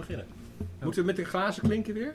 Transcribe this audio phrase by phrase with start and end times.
[0.00, 0.26] beginnen.
[0.82, 2.10] Moeten we met de glazen klinken weer?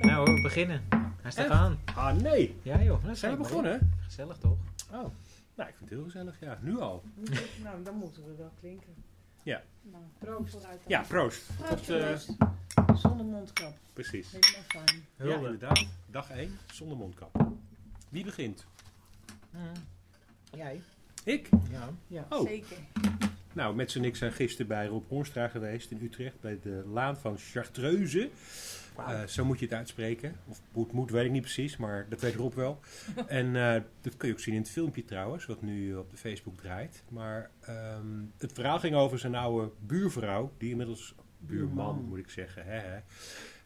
[0.00, 0.82] Nou, we beginnen.
[1.22, 1.54] Hij staat Echt?
[1.54, 1.78] aan.
[1.94, 2.56] Ah, nee.
[2.62, 3.92] Ja joh, dat Zijn we begonnen?
[4.04, 4.56] Gezellig toch?
[4.92, 5.04] Oh.
[5.54, 6.36] Nou, ik vind het heel gezellig.
[6.40, 7.02] Ja, nu al.
[7.62, 8.94] Nou, dan moeten we wel klinken.
[9.42, 9.62] Ja.
[9.82, 10.80] Nou, proost vooruit.
[10.86, 11.42] Ja, proost.
[11.56, 12.94] Proost, Tot, eh.
[12.96, 13.72] Zonder mondkap.
[13.92, 14.32] precies.
[14.32, 15.04] Helemaal fijn.
[15.28, 15.86] Ja, inderdaad.
[16.10, 17.46] Dag 1, zonder mondkap.
[18.08, 18.64] Wie begint?
[19.50, 19.60] Mm.
[20.50, 20.82] Jij?
[21.24, 21.48] Ik?
[21.70, 21.88] Ja.
[22.06, 22.46] Ja, Oh.
[22.46, 22.76] zeker.
[23.54, 26.40] Nou, met z'n ik zijn gisteren bij Rob Hornstra geweest in Utrecht.
[26.40, 28.30] Bij de Laan van Chartreuse.
[28.96, 30.36] Eh, zo moet je het uitspreken.
[30.48, 31.76] Of hoe het moet, weet ik niet precies.
[31.76, 32.80] Maar dat weet Rob wel.
[33.26, 35.46] en eh, dat kun je ook zien in het filmpje trouwens.
[35.46, 37.02] Wat nu op de Facebook draait.
[37.08, 38.06] Maar ehm,
[38.38, 40.52] het verhaal ging over zijn oude buurvrouw.
[40.58, 41.14] Die inmiddels...
[41.38, 42.64] Buurman, moet ik zeggen.
[42.64, 42.98] Hè, hè.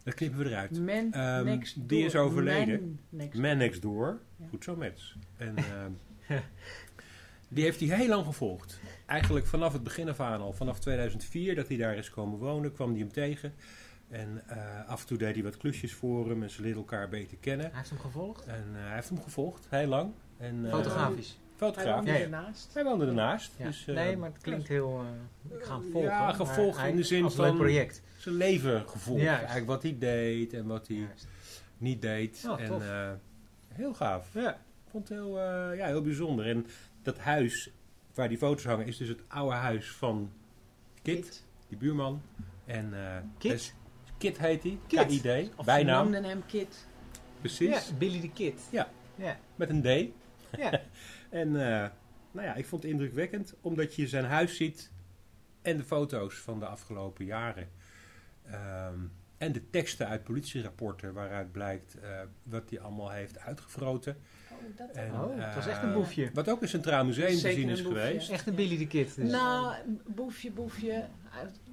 [0.03, 0.79] Dat knippen we eruit.
[0.79, 1.87] Man Ehm, next door.
[1.87, 2.81] die is overleden.
[2.81, 4.19] Man next Man Next Door.
[4.35, 4.45] Ja.
[4.49, 5.15] Goed zo, Mets.
[5.37, 5.57] En
[6.27, 6.41] ehm,
[7.49, 8.79] die heeft hij heel lang gevolgd.
[9.05, 10.53] Eigenlijk vanaf het begin af aan al.
[10.53, 13.53] Vanaf 2004 dat hij daar is komen wonen, kwam hij hem tegen.
[14.09, 17.09] En eh, af en toe deed hij wat klusjes voor hem en ze leerden elkaar
[17.09, 17.65] beter kennen.
[17.65, 18.45] Hij heeft hem gevolgd?
[18.45, 20.11] En eh, hij heeft hem gevolgd, heel lang.
[20.37, 21.27] En, eh, Fotografisch.
[21.57, 21.95] Hij Fotograaf.
[21.95, 22.23] woonde Ja, ja.
[22.23, 22.73] ernaast.
[22.73, 23.51] Hij woonde ernaast.
[23.57, 23.65] Ja.
[23.65, 25.01] Dus, eh, nee, maar het klinkt heel...
[25.51, 26.09] eh, ik ga hem volgen.
[26.09, 28.01] Ja, gevolgd hij- in de zin van- project.
[28.17, 29.21] zijn leven gevolgd.
[29.21, 29.37] Juist.
[29.39, 31.27] Eigenlijk wat hij deed en wat hij Juist.
[31.77, 32.45] niet deed.
[32.49, 32.81] Oh, en tof.
[32.83, 33.11] eh,
[33.67, 34.33] heel gaaf.
[34.33, 34.51] Ja.
[34.53, 36.45] Ik vond het heel, eh, ja, heel bijzonder.
[36.45, 36.65] En
[37.01, 37.71] dat huis
[38.13, 40.31] waar die foto's hangen is dus het oude huis van
[41.01, 42.21] Kit, die buurman.
[42.65, 43.75] En, eh, Kit?
[44.17, 44.79] Kit heet hij.
[44.87, 45.21] K-I-D.
[45.21, 46.03] Ze Bijnaam.
[46.03, 46.87] noemden hem Kit.
[47.39, 47.87] Precies.
[47.87, 48.61] Ja, Billy the Kid.
[48.71, 48.89] Ja.
[49.15, 49.39] Ja.
[49.55, 50.11] Met een D.
[50.57, 50.81] Ja.
[51.29, 51.89] En eh,
[52.31, 53.55] nou ja, ik vond het indrukwekkend.
[53.61, 54.91] Omdat je zijn huis ziet.
[55.61, 57.69] En de foto's van de afgelopen jaren.
[58.45, 58.99] Ehm,
[59.37, 61.13] en de teksten uit politierapporten.
[61.13, 64.17] Waaruit blijkt eh, wat hij allemaal heeft uitgefroten.
[64.77, 66.29] Dat En, Oh, het was eh, echt een boefje.
[66.33, 68.29] Wat ook een Centraal Museum te zien is geweest.
[68.29, 69.15] Echt een Billy the Kid.
[69.15, 69.31] Dus.
[69.31, 69.73] Nou,
[70.07, 71.05] boefje, boefje.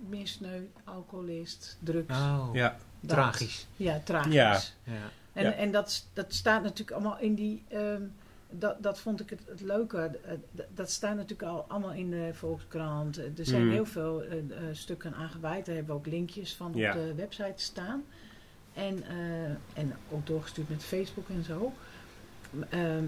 [0.08, 2.10] Misneu, alcoholist, drugs.
[2.14, 2.54] oh, dat.
[2.54, 2.76] Ja,
[3.06, 3.66] tragisch.
[3.76, 4.32] Ja, tragisch.
[4.34, 4.52] Ja.
[4.84, 4.92] Ja.
[5.32, 5.52] En, Ja.
[5.52, 7.62] en dat, dat staat natuurlijk allemaal in die.
[7.68, 8.02] ehm,
[8.50, 9.98] dat, dat vond ik het, het leuke.
[10.24, 13.18] eh, dat- Dat staat natuurlijk al allemaal in de Volkskrant.
[13.18, 13.70] Eh, Er zijn Mm.
[13.70, 15.66] heel veel eh, eh, stukken aan gewijd.
[15.66, 16.88] Daar hebben we ook linkjes van Ja.
[16.90, 18.04] op de website staan.
[18.74, 21.72] En, eh, en ook doorgestuurd met Facebook en zo.
[22.70, 23.04] Ehm,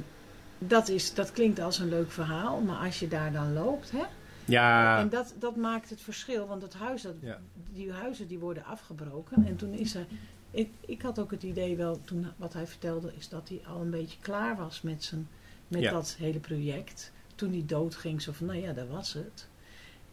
[0.59, 4.03] dat, is, dat klinkt als een leuk verhaal, maar als je daar dan loopt, hè,
[4.44, 7.38] Ja, en dat, dat maakt het verschil, want het huis, dat, Ja.
[7.72, 9.47] die huizen die worden afgebroken.
[9.47, 10.06] En toen is er.
[10.50, 13.81] Ik, ik had ook het idee wel, toen wat hij vertelde, is dat hij al
[13.81, 15.28] een beetje klaar was met, zijn,
[15.69, 15.91] met Ja.
[15.91, 17.12] dat hele project.
[17.34, 19.47] Toen hij doodging, zo van, nou ja, dat was het.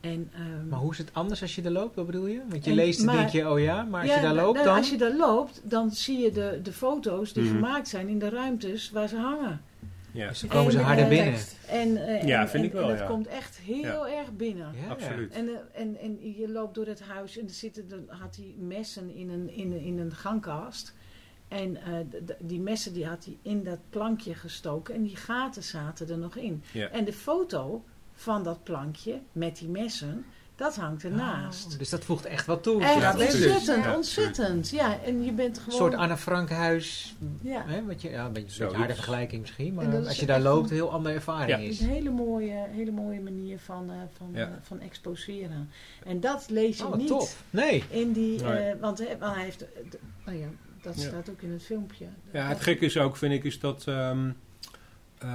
[0.06, 1.96] En, ehm, Maar hoe is het anders als je er loopt?
[1.96, 2.42] Wat bedoel je?
[2.50, 4.64] Want je En- leest en denk je, oh ja, maar als Ja, je daar loopt
[4.64, 4.76] dan...
[4.76, 7.54] Als je daar loopt, dan zie je de, de foto's die Mhm.
[7.54, 9.62] gemaakt zijn in de ruimtes waar ze hangen.
[10.12, 10.28] ja.
[10.28, 11.34] Dus dan komen ze harder binnen.
[11.68, 13.06] En, eh, Ja, en, vind en- ik wel, en dat ja.
[13.06, 14.68] komt echt heel erg binnen.
[14.82, 15.32] Ja, absoluut.
[15.34, 18.54] En, eh, en, en je loopt door het huis en er zitten, dan had hij
[18.58, 20.94] messen in een, in, een- in een gangkast.
[21.48, 21.94] En eh,
[22.40, 26.36] die messen die had hij in dat plankje gestoken en die gaten zaten er nog
[26.36, 26.64] in.
[26.74, 26.88] Ja.
[26.90, 27.84] En de foto
[28.16, 31.72] van dat plankje met die messen, dat hangt ernaast.
[31.74, 32.81] Oh, dus dat voegt echt wat toe.
[32.84, 34.70] Echt Ja, ontzettend, Ja, ontzettend.
[34.70, 35.78] Ja, en je bent Een gewoon...
[35.80, 37.16] soort Anne Frank huis.
[37.42, 39.68] ja, Hè, wat je, ja, een beetje een harde vergelijking misschien.
[39.80, 41.58] En Maar als je daar loopt, een- een heel andere ervaring Ja.
[41.58, 41.80] Het is.
[41.80, 44.42] een hele mooie, hele mooie manier van, eh, van, Ja.
[44.46, 45.70] eh, van exposeren.
[46.06, 47.44] En dat lees je Oh, niet tof.
[47.50, 47.84] Nee.
[47.90, 48.42] in die...
[48.44, 48.52] Nee.
[48.58, 49.66] eh, want hij, heeft...
[50.26, 50.47] nou ja,
[50.82, 51.08] dat Ja.
[51.08, 52.06] staat ook in het filmpje.
[52.32, 54.34] Ja, het gekke is ook, vind ik, is dat, ehm, eh,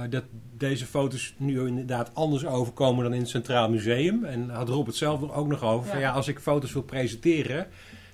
[0.09, 0.23] dat
[0.57, 4.25] deze foto's nu inderdaad anders overkomen dan in het Centraal Museum.
[4.25, 5.87] En had Rob het zelf ook nog over.
[5.89, 6.03] Van, Ja.
[6.07, 7.67] ja, als ik foto's wil presenteren,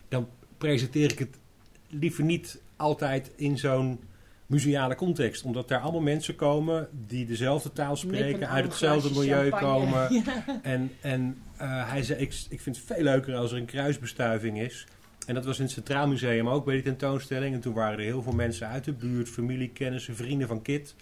[0.08, 0.28] dan
[0.58, 1.38] presenteer ik het
[1.90, 4.00] liever niet altijd in zo'n
[4.46, 5.44] museale context.
[5.44, 9.68] Omdat daar allemaal mensen komen die dezelfde taal spreken, uit hetzelfde milieu champagne.
[9.68, 10.08] komen.
[10.26, 10.60] Ja.
[10.62, 14.60] En, en eh, hij zei, ik, ik vind het veel leuker als er een kruisbestuiving
[14.60, 14.88] is.
[15.26, 17.54] En dat was in het Centraal Museum ook bij die tentoonstelling.
[17.56, 20.96] En toen waren er heel veel mensen uit de buurt, familie, kennissen, vrienden van Kit.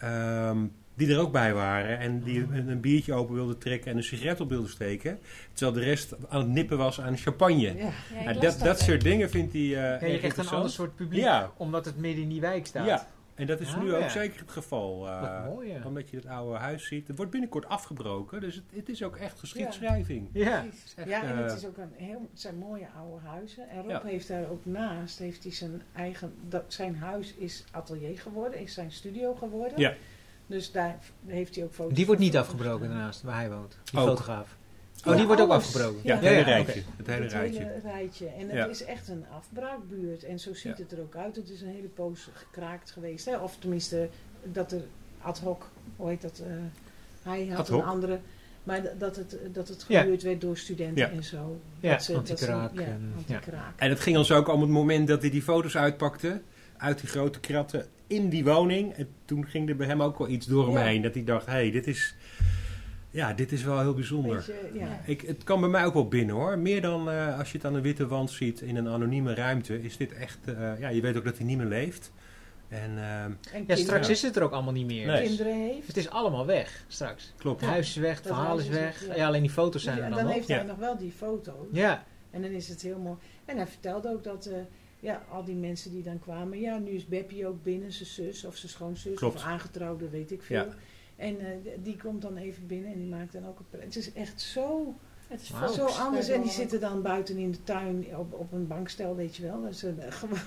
[0.00, 0.58] Ehm,
[0.94, 1.98] die er ook bij waren.
[1.98, 5.18] En die een, biertje open wilden trekken en een sigaret op wilden steken.
[5.52, 7.74] Terwijl de rest aan het nippen was aan champagne.
[7.76, 7.90] Ja.
[8.24, 10.56] Nou, dat, dat soort dingen vindt hij eh Ja, je krijgt een interessant.
[10.56, 11.50] ander soort publiek, Ja.
[11.56, 13.06] omdat het midden in die wijk staat.
[13.40, 14.08] En dat is Ah, nu ook ja.
[14.08, 15.08] zeker het geval.
[15.08, 15.80] eh, Wat mooi, ja.
[15.84, 17.08] Omdat je het oude huis ziet.
[17.08, 18.40] Het wordt binnenkort afgebroken.
[18.40, 20.28] Dus het, het is ook echt geschiedschrijving.
[20.32, 20.60] Ja.
[20.60, 20.94] Precies.
[20.96, 23.68] echt, ja, en het eh, is ook een heel, het zijn mooie oude huizen.
[23.68, 24.02] En Rob Ja.
[24.04, 28.74] heeft daar ook naast, heeft hij zijn eigen, dat, zijn huis is atelier geworden, is
[28.74, 29.78] zijn studio geworden.
[29.78, 29.94] Ja.
[30.46, 33.78] Dus daar heeft hij ook foto's Die wordt niet afgebroken daarnaast, waar hij woont.
[33.84, 34.06] Die Ook.
[34.08, 34.56] fotograaf.
[35.04, 35.64] Ja, Oh, die wordt ook alles.
[35.64, 36.00] afgebroken.
[36.02, 36.82] Ja, Ja, het hele rijtje.
[36.96, 37.58] Het hele Het rijtje.
[37.62, 38.26] hele rijtje.
[38.26, 40.24] En het is echt een afbraakbuurt.
[40.24, 40.82] En zo ziet Ja.
[40.82, 41.36] het er ook uit.
[41.36, 43.24] Het is een hele poos gekraakt geweest.
[43.24, 43.36] Hè?
[43.38, 44.08] Of tenminste,
[44.44, 44.82] dat er
[45.22, 46.42] ad hoc, hoe heet dat?
[46.46, 46.52] eh,
[47.22, 48.18] hij had Ad een andere
[48.62, 50.00] Maar dat het, dat het Ja.
[50.00, 51.10] gehuurd werd door studenten Ja.
[51.10, 51.60] en zo.
[51.80, 53.72] Ja, Dat ze- dat ze- anti-kraak Ja, en- anti-kraak.
[53.78, 56.40] En het ging ons ook om het moment dat hij die foto's uitpakte.
[56.76, 58.92] Uit die grote kratten in die woning.
[58.94, 61.02] En toen ging er bij hem ook wel iets door hem heen.
[61.02, 62.14] Dat hij dacht, hé, hey, dit is...
[63.10, 64.50] Ja, dit is wel heel bijzonder.
[64.74, 65.00] Ja.
[65.06, 66.58] Ik, het kan bij mij ook wel binnen hoor.
[66.58, 69.82] Meer dan eh, als je het aan een witte wand ziet in een anonieme ruimte.
[69.82, 70.38] Is dit echt...
[70.44, 72.12] eh, ja, je weet ook dat hij niet meer leeft.
[72.68, 75.06] En ehm, En Ja, straks is het er ook allemaal niet meer.
[75.06, 75.22] Nee.
[75.26, 75.86] kinderen heeft.
[75.86, 77.32] Het is allemaal weg straks.
[77.38, 77.60] klopt.
[77.60, 79.06] Het huis is weg, het Dat verhaal is weg.
[79.06, 79.14] ja.
[79.14, 80.36] Ja, alleen die foto's zijn Ja, er en dan dan nog.
[80.36, 80.64] heeft hij Ja.
[80.70, 81.66] nog wel die foto's.
[81.72, 83.16] Ja, En dan is het heel mooi.
[83.44, 84.56] En hij vertelde ook dat eh,
[85.00, 88.44] ja, al die mensen die dan kwamen, ja, nu is Beppie ook binnen, zijn zus
[88.44, 89.34] of zijn schoonzus Klopt.
[89.34, 90.66] of aangetrouwde, weet ik veel.
[91.20, 91.46] En eh,
[91.82, 94.94] die komt dan even binnen en die maakt dan ook een Het is echt zo,
[95.28, 96.28] Het is zo anders.
[96.28, 99.62] En die zitten dan buiten in de tuin op, op een bankstel, weet je wel.
[99.62, 100.38] Dat is een, gewoon,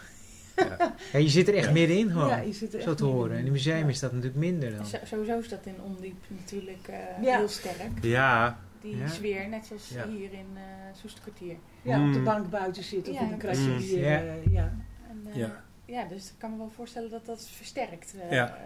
[1.11, 2.27] ja je zit er echt middenin gewoon.
[2.27, 3.37] ja, je zit er zo te horen.
[3.37, 3.87] In een museum Ja.
[3.87, 4.85] is dat natuurlijk minder dan.
[5.03, 7.37] Sowieso is dat in Ondiep natuurlijk eh, Ja.
[7.37, 7.91] heel sterk.
[8.01, 9.07] Ja, Die Ja.
[9.07, 10.07] sfeer, net zoals Ja.
[10.07, 10.61] hier in eh
[11.01, 11.55] Soesterkwartier.
[11.81, 12.25] Ja, op de Mm.
[12.25, 13.99] bank buiten zitten of op een kratje bier.
[13.99, 14.19] Ja.
[14.21, 14.73] eh, ja.
[15.09, 15.63] En, eh, Ja.
[15.85, 16.05] ja.
[16.05, 18.15] dus ik kan me wel voorstellen dat dat versterkt.
[18.21, 18.57] eh, Ja.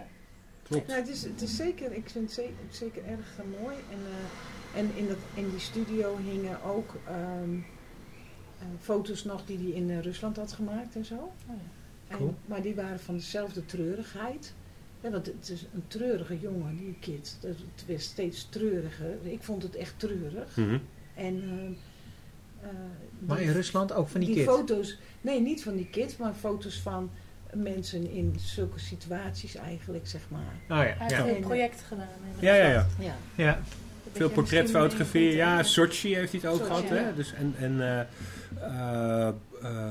[0.68, 0.86] Klopt.
[0.86, 3.76] Nou, het, is, het is zeker, ik vind het zeker, zeker erg mooi.
[3.90, 3.98] En,
[4.74, 7.54] eh, en in, dat, in die studio hingen ook ehm,
[8.58, 11.14] eh, foto's nog die hij in eh, Rusland had gemaakt en zo.
[11.14, 11.30] Oh
[12.08, 12.16] ja.
[12.16, 14.52] En, maar die waren van dezelfde treurigheid.
[15.00, 17.36] Ja, want het is een treurige jongen, die kid.
[17.40, 19.16] Dat- Het werd steeds treuriger.
[19.22, 20.56] Ik vond het echt treurig.
[20.56, 20.78] Mhm.
[21.14, 21.76] En,
[23.18, 26.34] Maar die- in Rusland ook van die, die foto's, nee, niet van die kids, maar
[26.34, 27.10] foto's van
[27.54, 30.52] mensen in zulke situaties eigenlijk, zeg maar.
[30.68, 31.24] Oh Hij ja, heeft ja.
[31.24, 32.08] veel En- projecten gedaan.
[32.38, 32.86] Ja, ja, ja.
[32.98, 33.14] Ja.
[33.34, 33.60] ja.
[34.12, 35.34] Veel portretfotografie.
[35.34, 36.88] Ja, een- Sochi heeft hij het ook Sochi, gehad.
[37.04, 37.14] Hè?
[37.14, 38.00] Dus en, en eh,
[38.60, 39.28] eh,
[39.62, 39.88] eh,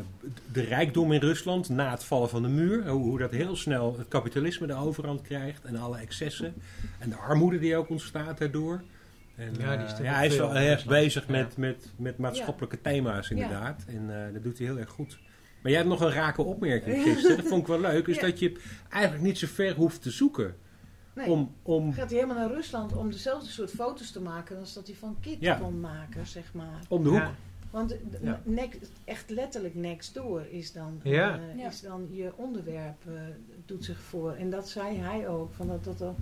[0.51, 2.87] de rijkdom in Rusland na het vallen van de muur.
[2.87, 5.63] Hoe, hoe dat heel snel het kapitalisme de overhand krijgt.
[5.65, 6.53] En alle excessen.
[6.99, 8.81] En de armoede die ook ontstaat daardoor.
[9.35, 11.31] En, Ja, die is ja, hij is wel erg bezig Ja.
[11.31, 13.35] met, met, met maatschappelijke thema's Ja.
[13.35, 13.83] inderdaad.
[13.87, 15.17] En eh, dat doet hij heel erg goed.
[15.61, 17.37] Maar jij hebt nog een rake opmerking gisteren.
[17.37, 18.07] Dat vond ik wel leuk.
[18.07, 18.21] Is Ja.
[18.21, 18.59] dat je
[18.89, 20.55] eigenlijk niet zo ver hoeft te zoeken.
[21.15, 24.73] Nee, Om, om, gaat hij helemaal naar Rusland om dezelfde soort foto's te maken als
[24.73, 25.55] dat hij van Kit Ja.
[25.55, 26.79] kon maken, zeg maar.
[26.89, 27.17] om de hoek.
[27.19, 27.35] Ja.
[27.71, 28.41] Want Ja.
[29.05, 31.39] echt letterlijk next door is dan, Ja.
[31.39, 31.67] eh, Ja.
[31.67, 33.13] is dan je onderwerp eh,
[33.65, 34.33] doet zich voor.
[34.33, 36.15] En dat zei hij ook, van dat, dat, dat,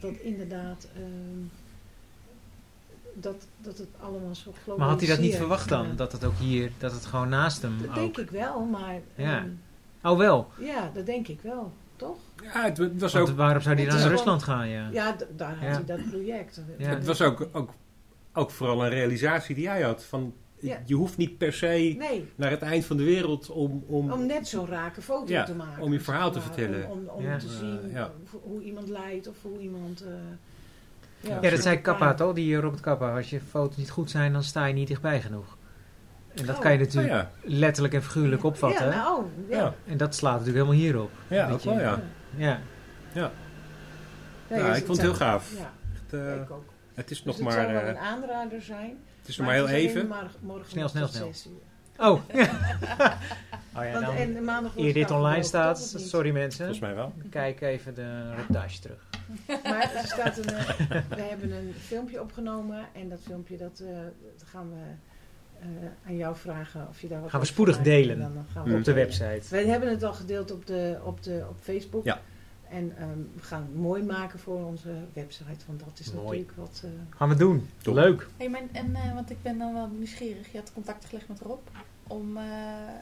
[0.00, 0.88] dat inderdaad...
[0.94, 1.44] ehm,
[3.14, 4.76] dat, dat het allemaal zo globaliseerd...
[4.78, 5.86] Maar had hij dat niet verwacht dan?
[5.86, 5.92] Ja.
[5.94, 7.94] Dat het ook hier, dat het gewoon naast hem Dat ook...
[7.94, 9.00] denk ik wel, maar...
[9.14, 9.36] Ja.
[9.38, 9.48] ehm,
[10.04, 10.48] Oh wel.
[10.60, 12.16] ja, dat denk ik wel, toch?
[12.42, 14.68] Ja, het, het was Want ook waarom zou hij naar gewoon- Rusland gaan?
[14.68, 14.88] Ja.
[14.92, 15.72] Ja, daar had Ja.
[15.74, 16.60] hij dat project.
[16.78, 16.88] Ja.
[16.88, 17.70] Het was ook, ook,
[18.32, 20.04] ook vooral een realisatie die jij had.
[20.04, 20.78] Van, Ja.
[20.84, 23.84] Je hoeft niet per se Nee, naar het eind van de wereld om...
[23.86, 25.82] om, om net zo'n rake foto Ja, te maken.
[25.82, 26.90] om je verhaal te vertellen.
[26.90, 27.38] Om, om, om Ja.
[27.38, 28.10] te zien ja.
[28.30, 30.00] hoe- hoe iemand lijdt of hoe iemand...
[30.02, 30.12] eh,
[31.22, 32.34] Ja, Ja, dat zei Kappa Kappa toch?
[32.34, 33.16] Die Robert Kappa.
[33.16, 35.56] Als je foto's niet goed zijn, dan sta je niet dichtbij genoeg.
[36.34, 36.62] En dat Oh.
[36.62, 38.86] kan je oh natuurlijk ja, letterlijk en figuurlijk opvatten.
[38.86, 39.56] Ja, nou, ja.
[39.56, 41.10] ja, En dat slaat natuurlijk helemaal hierop.
[41.28, 42.00] ja, wel ja.
[42.36, 43.30] Ja.
[44.48, 45.52] Ja, ik vond het heel gaaf.
[45.58, 46.72] Ja, Echt, eh, ik ook.
[46.94, 48.96] het is Dus nog het maar, zou wel eh, een aanrader zijn.
[49.20, 50.06] het is nog maar heel het even.
[50.06, 51.32] maar morgen Snel, snel, snel.
[51.98, 52.08] Oh.
[52.10, 56.94] oh ja, Want, dan, en maandag eer dit het online staat, sorry mensen, Volgens mij
[56.94, 57.12] wel.
[57.30, 59.08] kijk even de reportage terug.
[59.62, 60.68] Maar er staat een, eh,
[61.08, 63.88] we hebben een filmpje opgenomen en dat filmpje dat, eh,
[64.38, 64.80] dat gaan we
[65.60, 65.66] eh,
[66.06, 68.22] aan jou vragen of je daar wat Gaan we spoedig delen.
[68.22, 68.70] En dan gaan we.
[68.70, 69.06] Op de delen.
[69.06, 69.42] website.
[69.50, 72.04] Wij hebben het al gedeeld op, de, op, de, op Facebook.
[72.04, 72.20] Ja.
[72.68, 76.24] En ehm, we gaan het mooi maken voor onze website, want dat is Mooi.
[76.24, 76.82] natuurlijk wat...
[76.84, 77.68] eh, Gaan we doen.
[77.82, 77.94] Top.
[77.94, 78.26] Leuk.
[78.36, 80.52] Hey, maar, en, eh, want ik ben dan wel nieuwsgierig.
[80.52, 81.60] Je had contact gelegd met Rob.
[82.06, 82.44] Om, eh,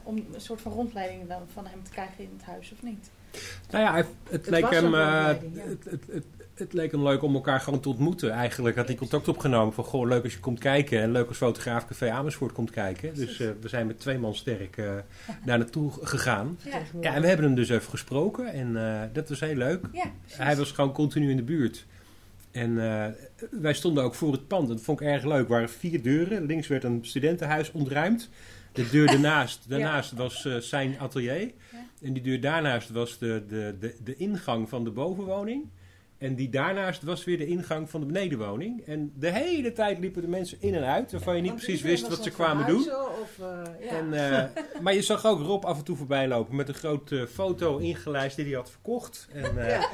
[0.02, 3.10] om een soort van rondleiding dan van hem te krijgen in het huis, of niet?
[3.70, 6.24] Nou ja, het, leek hem, eh, het, het, het,
[6.60, 8.30] het leek hem leuk om elkaar gewoon te ontmoeten.
[8.30, 11.00] Eigenlijk had hij contact opgenomen van, goh, leuk als je komt kijken.
[11.00, 13.14] En leuk als fotograaf Café Amersfoort komt kijken.
[13.14, 14.86] Dus eh, we zijn met twee man sterk eh,
[15.46, 16.58] daar naartoe gegaan.
[16.64, 18.52] Ja, Ja, en we hebben hem dus even gesproken.
[18.52, 19.84] En eh, dat was heel leuk.
[19.92, 20.12] ja.
[20.26, 21.86] Hij was gewoon continu in de buurt.
[22.50, 23.06] En eh,
[23.50, 24.68] wij stonden ook voor het pand.
[24.68, 25.42] Dat vond ik erg leuk.
[25.42, 26.46] Er waren vier deuren.
[26.46, 28.28] Links werd een studentenhuis ontruimd.
[28.72, 31.40] De deur daarnaast, daarnaast was eh, zijn atelier.
[31.72, 31.86] Ja.
[32.02, 35.68] En die deur daarnaast was de, de, de, de ingang van de bovenwoning.
[36.20, 38.86] En die daarnaast was weer de ingang van de benedenwoning.
[38.86, 41.12] En de hele tijd liepen de mensen in en uit.
[41.12, 42.88] Waarvan je niet want precies wist wat ze kwamen doen.
[43.22, 43.90] Of, eh, ja.
[43.90, 47.28] En, eh, maar je zag ook Rob af en toe voorbij lopen met een grote
[47.32, 49.28] foto ingelijst die hij had verkocht.
[49.32, 49.88] En eh, ja.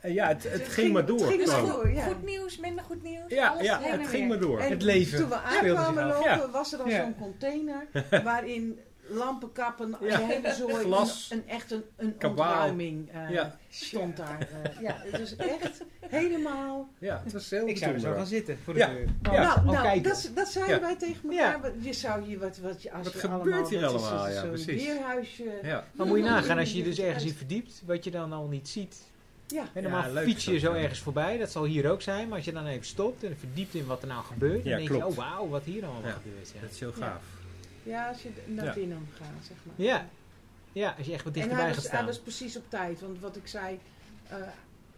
[0.00, 1.18] en ja, het, het, Het ging maar door.
[1.18, 1.70] Het ging maar gewoon.
[1.70, 2.02] door, ja.
[2.04, 3.28] Goed nieuws, minder goed nieuws.
[3.28, 4.58] Ja, alles ja het ging maar door.
[4.58, 6.50] En Het leven Toen we aankwamen lopen, Ja.
[6.50, 7.02] was er al Ja.
[7.02, 7.86] zo'n container
[8.24, 10.20] waarin lampenkappen, Ja.
[10.20, 11.28] een hele zooi, Glas.
[11.30, 12.46] een, een echt een, een Kabaal.
[12.46, 13.58] ontruiming eh, Ja.
[13.70, 14.38] stond daar.
[14.62, 16.88] eh, ja, het is echt helemaal...
[16.98, 18.86] Ja, het was heel Ik zou er zo gaan zitten voor de Ja.
[18.88, 19.08] deur.
[19.22, 19.62] Ja.
[19.62, 20.80] nou, nou dat, dat zeiden Ja.
[20.80, 21.52] wij tegen Ja.
[21.52, 21.70] elkaar.
[21.80, 24.26] Je zou hier wat, wat je als Wat je gebeurt allemaal, hier is allemaal?
[24.26, 24.84] een- Ja, zo'n precies.
[24.84, 25.58] weerhuisje.
[25.62, 25.84] Ja.
[25.92, 28.46] Maar moet je nagaan, als je je dus ergens in verdiept, wat je dan al
[28.46, 29.02] niet ziet.
[29.46, 29.64] Ja.
[29.74, 30.80] En normaal Ja, fiets je zo ja.
[30.82, 32.28] ergens voorbij, dat zal hier ook zijn.
[32.28, 34.78] Maar als je dan even stopt en verdiept in wat er nou gebeurt, Ja, dan
[34.78, 35.14] denk klopt.
[35.14, 36.10] je, oh wauw, wat hier allemaal Ja.
[36.12, 36.50] gebeurt.
[36.54, 36.60] Ja.
[36.60, 37.06] Dat is heel Ja.
[37.06, 37.22] gaaf.
[37.82, 38.72] Ja, als je naar Ja.
[38.74, 39.74] binnen gaat, zeg maar.
[39.86, 40.06] Ja.
[40.72, 42.06] ja, als je echt wat En hij dichterbij gaat was, hij staan.
[42.06, 43.00] was precies op tijd.
[43.00, 43.78] Want wat ik zei,
[44.28, 44.36] eh,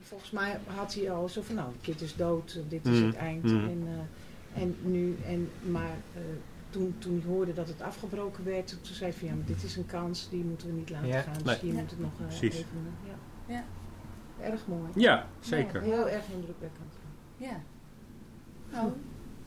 [0.00, 3.06] volgens mij had hij al zo van, nou, het kind is dood, dit is Mhm,
[3.06, 3.42] het eind.
[3.42, 3.54] mhm.
[3.68, 3.82] En,
[4.54, 6.20] eh, en nu, en, maar eh,
[6.70, 9.62] toen, toen hij hoorde dat het afgebroken werd, toen zei hij van, ja, maar dit
[9.62, 11.20] is een kans, die moeten we niet laten Ja.
[11.22, 11.32] gaan.
[11.34, 11.58] Dus Nee.
[11.60, 11.80] hier Ja.
[11.80, 12.54] moet het nog eh, Precies.
[12.54, 12.66] even,
[13.06, 13.54] ja.
[13.54, 13.64] Ja.
[14.40, 14.90] Erg mooi.
[14.94, 15.82] Ja, zeker.
[15.82, 16.92] Heel erg indrukwekkend.
[17.36, 17.60] Ja.
[18.72, 18.92] Nou,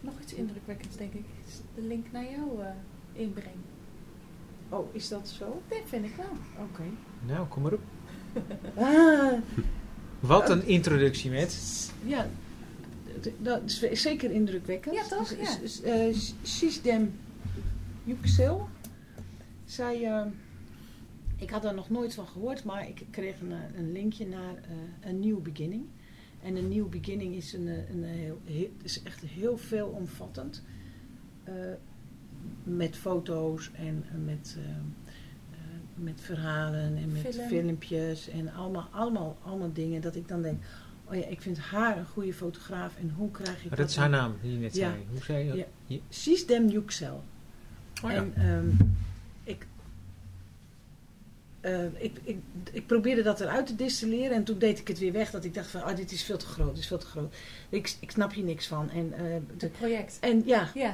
[0.02, 1.26] nog iets indrukwekkends denk ik.
[1.48, 2.68] Is de link naar jouw eh,
[3.18, 3.56] inbreng.
[4.70, 5.62] Oh, is dat zo?
[5.68, 6.66] Dat vind ik wel.
[6.66, 6.84] Oké.
[7.26, 7.82] Nou, kom maar op.
[8.76, 9.34] Ah,
[10.20, 11.92] Wat een introductie met.
[12.06, 12.28] ja,
[13.38, 14.96] dat is zeker indrukwekkend.
[14.96, 15.30] Ja, toch?
[15.30, 15.58] Ja.
[15.62, 17.14] dus, eh, Sisdem
[18.04, 18.68] Yüksel.
[19.66, 20.26] Zij, eh,
[21.36, 24.56] ik had daar nog nooit van gehoord, maar ik kreeg een, eh, een linkje naar
[24.56, 25.86] eh, een nieuw beginning.
[26.42, 30.64] En een nieuw beginning is, een, een, heel, heel- is echt heel veelomvattend.
[31.44, 31.54] Eh
[32.64, 35.58] met foto's en eh, met, eh, eh,
[35.96, 37.48] met verhalen en met Film.
[37.48, 40.64] filmpjes en allemaal, allemaal, allemaal dingen dat ik dan denk,
[41.06, 43.96] oh ja, ik vind haar een goede fotograaf en hoe krijg ik Maar dat is
[43.96, 44.90] haar naam, die je net Ja.
[44.90, 45.04] zei.
[45.10, 45.58] Hoe zei je dat?
[45.88, 46.70] Ja.
[46.70, 47.24] Yüksel.
[48.04, 48.18] Oh ja.
[48.18, 48.70] En ehm,
[51.68, 52.38] ik, eh, ik, ik,
[52.72, 55.32] ik probeerde dat eruit te distilleren en toen deed ik het weer weg.
[55.32, 57.36] Dat ik dacht van, ah, dit is veel te groot, dit is veel te groot.
[57.70, 58.90] Ik, ik snap hier niks van.
[58.90, 59.20] En, eh,
[59.58, 60.18] de, Het project.
[60.20, 60.94] en ja, Ja.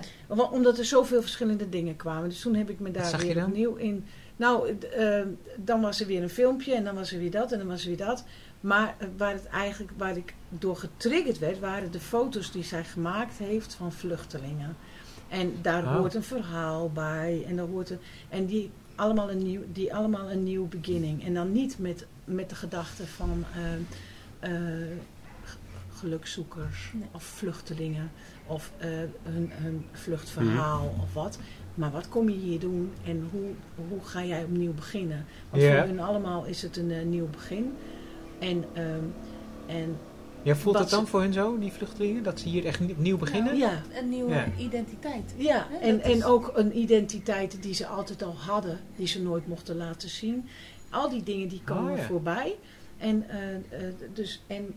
[0.52, 2.30] omdat er zoveel verschillende dingen kwamen.
[2.30, 4.06] Dus toen heb ik me daar weer opnieuw in...
[4.36, 5.22] Nou, eh,
[5.58, 7.82] dan was er weer een filmpje en dan was er weer dat en dan was
[7.82, 8.24] er weer dat.
[8.62, 13.38] Maar waar het eigenlijk, waar ik door getriggerd werd, waren de foto's die zij gemaakt
[13.38, 14.76] heeft van vluchtelingen.
[15.30, 15.96] En daar Oh.
[15.96, 17.44] hoort een verhaal bij.
[17.48, 18.00] En, daar hoort een,
[18.30, 21.26] en die, allemaal een nieuw, die allemaal een nieuw beginning.
[21.26, 23.74] En dan niet met, met de gedachte van eh,
[24.54, 24.88] eh,
[25.94, 27.08] gelukzoekers Nee.
[27.12, 28.12] of vluchtelingen
[28.48, 28.90] of eh,
[29.24, 31.40] hun, hun vluchtverhaal of wat.
[31.76, 33.50] Maar wat kom je hier doen en hoe,
[33.90, 35.26] hoe ga jij opnieuw beginnen?
[35.50, 37.74] Want voor hun allemaal is het een nieuw begin.
[38.40, 39.04] En, ehm,
[39.66, 39.98] en
[40.44, 42.24] Ja, voelt het dan ze- voor hun zo, die vluchtelingen?
[42.24, 43.58] Dat ze hier echt opnieuw beginnen?
[43.58, 44.46] ja, Een nieuwe Ja.
[44.58, 45.34] identiteit.
[45.38, 49.48] Ja, en, is- en ook een identiteit die ze altijd al hadden, die ze nooit
[49.48, 50.48] mochten laten zien.
[50.90, 52.04] Al die dingen die komen Oh, ja.
[52.04, 52.56] voorbij.
[52.98, 54.74] En, eh, eh, dus, en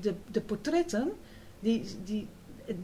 [0.00, 1.12] de, de portretten,
[1.60, 2.26] die, die,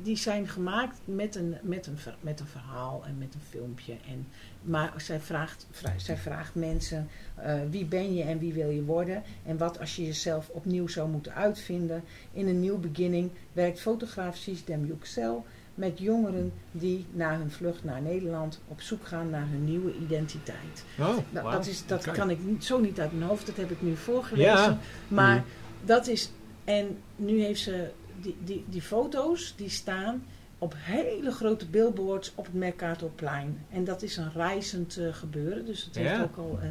[0.02, 3.92] die zijn gemaakt met een, met, een, met een verhaal en met een filmpje.
[4.08, 4.26] En,
[4.62, 8.82] maar zij vraagt, vrij- zij vraagt mensen, eh, wie ben je en wie wil je
[8.84, 9.22] worden?
[9.44, 12.04] En wat als je jezelf opnieuw zou moeten uitvinden?
[12.32, 18.02] In een nieuw beginning werkt fotograaf Sisdem Yüksel met jongeren die na hun vlucht naar
[18.02, 20.84] Nederland op zoek gaan naar hun nieuwe identiteit.
[21.00, 21.16] Oh,
[21.52, 23.96] dat is, dat kan ik niet, zo niet uit mijn hoofd, dat heb ik nu
[23.96, 24.52] voorgelezen.
[24.52, 24.78] Ja.
[25.08, 25.44] Maar Mhm.
[25.84, 26.30] dat is,
[26.64, 27.90] en nu heeft ze
[28.20, 30.24] die, die, die foto's die staan
[30.58, 33.58] op hele grote billboards op het Mercatorplein.
[33.70, 36.68] En dat is een reizend eh, gebeuren, dus het heeft ook al eh,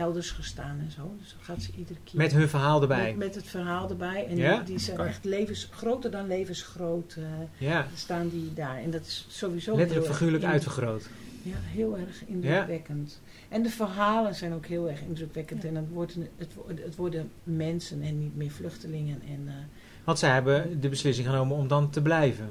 [0.00, 1.14] elders gestaan en zo.
[1.20, 2.16] Dus dan gaat ze iedere keer.
[2.18, 3.06] Met hun verhaal erbij.
[3.08, 4.26] Met, met het verhaal erbij.
[4.26, 4.56] En Ja?
[4.56, 7.14] die, die zijn echt levens, groter dan levensgroot.
[7.18, 7.24] eh,
[7.68, 8.76] Ja, staan die daar.
[8.78, 11.08] En dat is sowieso letterlijk heel erg figuurlijk uitvergroot.
[11.42, 13.20] Ja, heel erg indrukwekkend.
[13.48, 15.62] En de verhalen zijn ook heel erg indrukwekkend.
[15.62, 15.68] Ja.
[15.68, 16.52] En het, wordt het,
[16.84, 19.22] het worden mensen en niet meer vluchtelingen.
[19.28, 19.54] En eh,
[20.04, 22.48] Want zij hebben de beslissing genomen om dan te blijven.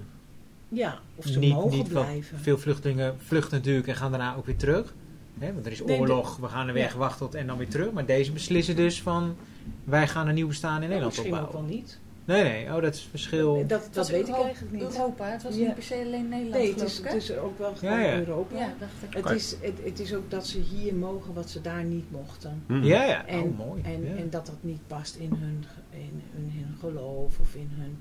[0.67, 2.39] ja, of ze Niet- mogen niet blijven.
[2.39, 4.93] Veel vluchtelingen vluchten natuurlijk en gaan daarna ook weer terug.
[5.39, 6.97] Hè, want er is oorlog, we gaan er weg, Ja.
[6.97, 7.91] wachtelt en dan weer terug.
[7.91, 9.35] Maar deze beslissen dus van,
[9.83, 11.69] wij gaan een nieuw bestaan in Ja, Nederland misschien ook opbouwen.
[11.69, 11.99] wel niet.
[12.25, 13.53] Nee, nee, oh dat is verschil.
[13.67, 14.81] Dat, dat was weet ik eigenlijk niet.
[14.81, 15.65] Europa, het was Ja.
[15.65, 18.05] niet per se alleen Nederland, Nee, het is, ik, het is ook wel gewoon Ja,
[18.05, 18.17] ja.
[18.17, 18.57] Europa.
[18.57, 19.13] Ja, dacht ik.
[19.13, 22.63] Het, is, het, het is ook dat ze hier mogen wat ze daar niet mochten.
[22.67, 22.83] Mhm.
[22.83, 23.81] Ja, ja, En, oh mooi.
[23.81, 24.15] en, ja.
[24.15, 27.97] en dat dat niet past in hun, in, in hun geloof of in hun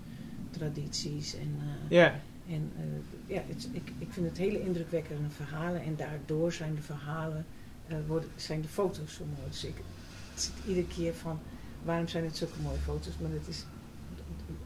[0.51, 1.35] tradities.
[1.35, 2.15] En, eh, ja.
[2.49, 5.83] En eh, ja, het, ik, ik vind het hele indrukwekkende verhalen.
[5.83, 7.47] En daardoor zijn de verhalen,
[7.87, 9.51] eh, worden, zijn de foto's zo mooi.
[9.51, 9.77] Dus ik
[10.35, 11.39] zit iedere keer van,
[11.85, 13.13] waarom zijn het zulke mooie foto's?
[13.21, 13.65] Maar het is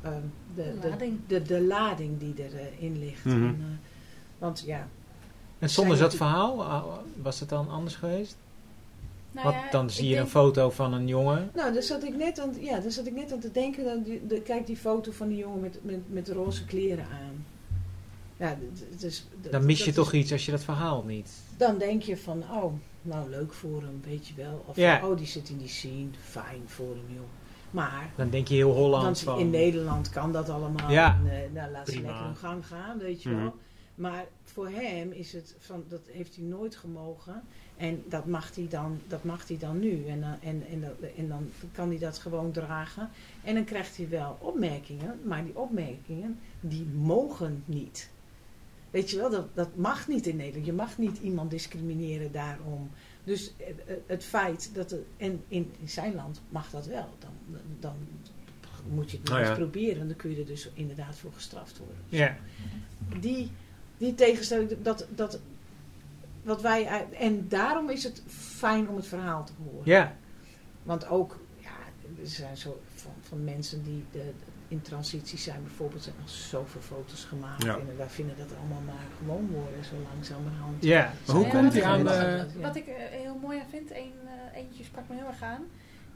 [0.01, 0.11] eh,
[0.55, 1.19] de, De de, lading.
[1.27, 2.35] de, de lading die
[2.79, 3.25] erin ligt.
[3.25, 3.37] Mhm.
[3.45, 3.89] En, eh,
[4.39, 4.89] want ja,
[5.59, 6.85] En zonder dat verhaal, ah,
[7.23, 8.37] was het dan anders geweest?
[9.31, 11.51] Nou dan zie je denk- een foto van een jongen.
[11.55, 13.85] nou, daar zat ik net aan, ja, daar zat ik net aan te denken.
[13.85, 17.45] Dan die, de, kijk die foto van die jongen met, met, met roze kleren aan.
[18.37, 18.57] Ja,
[18.99, 21.31] dus, Dan mis je dat toch is- iets als je dat verhaal niet...
[21.57, 24.65] Dan denk je van, oh, nou leuk voor hem, weet je wel.
[24.67, 25.07] Of Ja.
[25.09, 27.25] oh, die zit in die scene, fijn voor hem, joh.
[27.77, 29.39] Maar Dan denk je heel Holland van...
[29.39, 30.91] in Nederland kan dat allemaal.
[30.91, 31.19] Ja.
[31.25, 32.07] En, eh, nou, laat ze Prima.
[32.09, 33.41] lekker hun gang gaan, weet je Mhm.
[33.43, 33.55] wel.
[33.95, 37.43] Maar voor hem is het van, dat heeft hij nooit gemogen.
[37.77, 40.07] En dat mag hij dan, dat mag hij dan nu.
[40.07, 43.11] En, dan- en, en, dat- en dan kan hij dat gewoon dragen.
[43.45, 45.21] En dan krijgt hij wel opmerkingen.
[45.25, 48.11] Maar die opmerkingen, die mogen niet.
[48.91, 50.67] Weet je wel, dat, dat mag niet in Nederland.
[50.67, 52.91] Je mag niet iemand discrimineren daarom.
[53.27, 54.91] Dus eh, eh, het feit dat...
[54.91, 57.09] Het, en in, in zijn land mag dat wel.
[57.19, 57.95] Dan, dan
[58.89, 59.49] moet je het nog Nou ja.
[59.49, 60.09] eens proberen.
[60.09, 61.97] Dan kun je er dus inderdaad voor gestraft worden.
[62.09, 62.37] Ja.
[63.21, 63.51] Die,
[63.99, 65.41] die tegenstelling, dat, dat,
[66.43, 67.07] wat wij...
[67.13, 69.83] En daarom is het fijn om het verhaal te horen.
[69.85, 70.17] Ja.
[70.83, 71.77] Want ook, ja,
[72.23, 74.33] er zijn zo van, van mensen die de,
[74.69, 77.63] in transitie zijn bijvoorbeeld, zijn al zoveel foto's gemaakt.
[77.65, 77.79] Ja.
[77.79, 80.85] En wij vinden dat allemaal maar gewoon worden, zo langzamerhand.
[80.85, 81.13] Ja.
[81.27, 82.47] Maar hoe komt wat- aan wat- de...
[82.55, 82.61] Ja.
[82.61, 85.63] Wat ik eh, heel mooi aan vind, een, eh, eentje sprak me heel erg aan,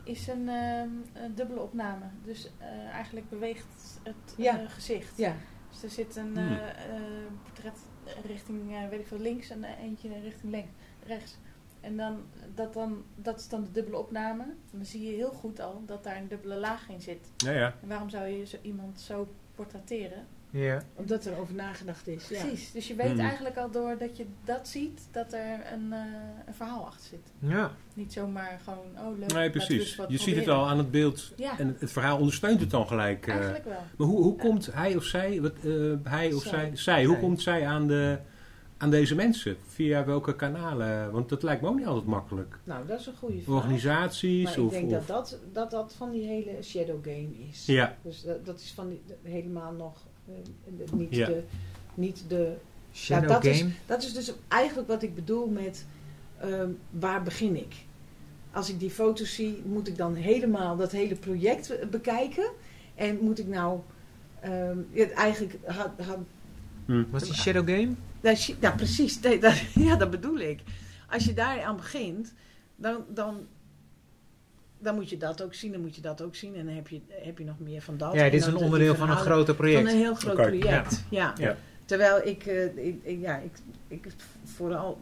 [0.04, 0.88] is een, ehm,
[1.24, 2.04] een dubbele opname.
[2.24, 4.60] Dus eh, eigenlijk beweegt het Ja.
[4.60, 5.16] eh, gezicht.
[5.16, 5.34] Ja,
[5.70, 6.48] Dus er zit een Hmm.
[6.48, 7.02] eh, eh,
[7.42, 7.78] portret
[8.26, 10.70] richting, eh, weet ik veel, links en eh, eentje richting links,
[11.06, 11.36] rechts.
[11.80, 12.16] En dan,
[12.54, 14.44] dat, dan, dat is dan de dubbele opname.
[14.72, 17.30] Dan zie je heel goed al dat daar een dubbele laag in zit.
[17.36, 17.74] Ja, ja.
[17.82, 20.26] En waarom zou je zo iemand zo portretteren?
[20.52, 20.82] Ja.
[20.94, 22.28] omdat er over nagedacht is.
[22.28, 22.40] Ja.
[22.40, 22.72] Precies.
[22.72, 23.20] Dus je weet Hmm.
[23.20, 25.98] eigenlijk al door dat je dat ziet, dat er een, eh,
[26.46, 27.50] een verhaal achter zit.
[27.50, 27.70] Ja.
[27.94, 29.32] Niet zomaar gewoon, oh leuk.
[29.32, 29.98] Nee, precies.
[30.08, 31.32] Je ziet het al aan het beeld.
[31.36, 33.26] Ja, En het verhaal ondersteunt het dan gelijk.
[33.26, 33.34] eh.
[33.34, 33.82] eigenlijk wel.
[33.96, 36.50] Maar hoe, hoe komt hij of zij, wat, eh, hij of Zij.
[36.50, 38.18] zij, zij, hoe komt zij aan, de,
[38.80, 39.56] aan deze mensen?
[39.66, 41.10] Via welke kanalen?
[41.12, 42.58] Want dat lijkt me ook niet altijd makkelijk.
[42.64, 43.56] Nou, dat is een goede vraag.
[43.56, 44.70] Organisaties Maar ik of...
[44.72, 47.66] denk of dat dat, dat dat van die hele shadow game is.
[47.66, 50.34] Ja, Dus dat, dat is van die, de- helemaal nog eh,
[50.76, 51.26] de- niet, Ja.
[51.26, 51.42] de,
[51.94, 52.52] niet de
[52.92, 53.70] Shadow dat is- Game.
[53.86, 55.86] Dat is dus eigenlijk wat ik bedoel met
[56.40, 57.74] ehm, waar begin ik?
[58.52, 62.50] Als ik die foto's zie, moet ik dan helemaal dat hele project eh, bekijken?
[62.94, 63.80] En moet ik nou
[64.40, 66.18] ehm, ja, eigenlijk had, had,
[66.86, 67.04] hm.
[67.10, 67.92] Wat is die Shadow Game?
[68.22, 70.60] Zie- ja, precies, nee, dat, ja, dat bedoel ik.
[71.08, 72.34] Als je daar aan begint,
[72.76, 73.46] dan, dan,
[74.78, 76.88] dan moet je dat ook zien, dan moet je dat ook zien en dan heb
[76.88, 78.14] je, heb je nog meer van dat.
[78.14, 79.90] Ja, dit is een onderdeel van een groter van project.
[79.90, 81.04] een heel groot project.
[81.10, 81.34] Ja.
[81.36, 81.56] Ja.
[81.84, 83.52] Terwijl ik, eh, ik, ik- ja, ik,
[83.88, 84.06] ik
[84.44, 84.98] vooral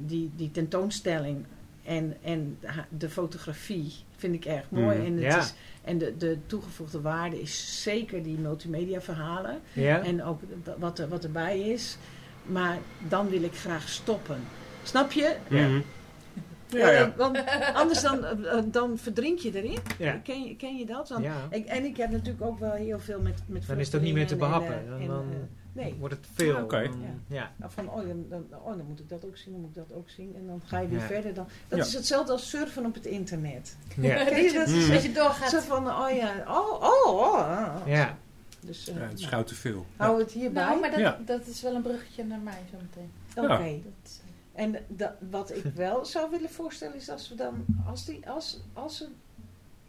[0.00, 1.44] die, die tentoonstelling
[1.84, 2.58] en, en
[2.98, 4.96] de fotografie vind ik erg mooi.
[4.96, 5.06] Mhm.
[5.06, 5.38] En, het Ja.
[5.38, 9.60] is, en de, de toegevoegde waarde is zeker die multimedia verhalen.
[9.72, 10.02] Ja.
[10.04, 10.40] En ook
[10.78, 11.98] wat, er, wat erbij is.
[12.46, 12.78] Maar
[13.08, 14.40] dan wil ik graag stoppen.
[14.82, 15.36] Snap je?
[15.48, 15.66] Ja.
[15.68, 15.80] Mhm.
[16.68, 17.12] Ja, Eh, ja.
[17.16, 19.78] want anders dan, eh, dan verdrink je erin.
[19.98, 20.12] Ja.
[20.24, 21.08] Ken, je, ken je dat?
[21.08, 21.46] Want Ja.
[21.50, 24.14] ik, en ik heb natuurlijk ook wel heel veel met, met Dan is ook niet
[24.14, 24.92] meer te vluchtelingen behappen.
[24.94, 26.56] en, eh, Dan, en, dan eh, nee, wordt het veel.
[26.56, 26.90] Ah, oké.
[27.28, 27.52] Ja.
[27.56, 29.76] Nou, van oh dan, dan, oh, dan moet ik dat ook zien, dan moet ik
[29.88, 30.34] dat ook zien.
[30.36, 31.06] En dan ga je weer Ja.
[31.06, 31.34] verder.
[31.34, 31.84] Dan, dat Ja.
[31.84, 33.76] is hetzelfde als surfen op het internet.
[33.96, 34.24] Ja.
[34.24, 34.66] Ken je dat?
[34.66, 34.88] Mm.
[34.88, 35.50] Dat je doorgaat.
[35.50, 37.22] Zo van, oh ja, oh, oh, oh.
[37.22, 37.86] oh.
[37.86, 38.16] Ja.
[38.60, 39.86] Dus, eh, Ja, het is nou, gauw te veel.
[39.96, 40.64] hou het hierbij.
[40.64, 41.18] Nou, maar dat, Ja.
[41.24, 43.10] dat is wel een bruggetje naar mij zometeen.
[43.36, 43.64] Oké.
[43.64, 43.78] Ja.
[44.02, 44.20] Dat,
[44.52, 48.60] En dat, wat ik wel zou willen voorstellen is als we dan, als, die, als,
[48.72, 49.08] als ze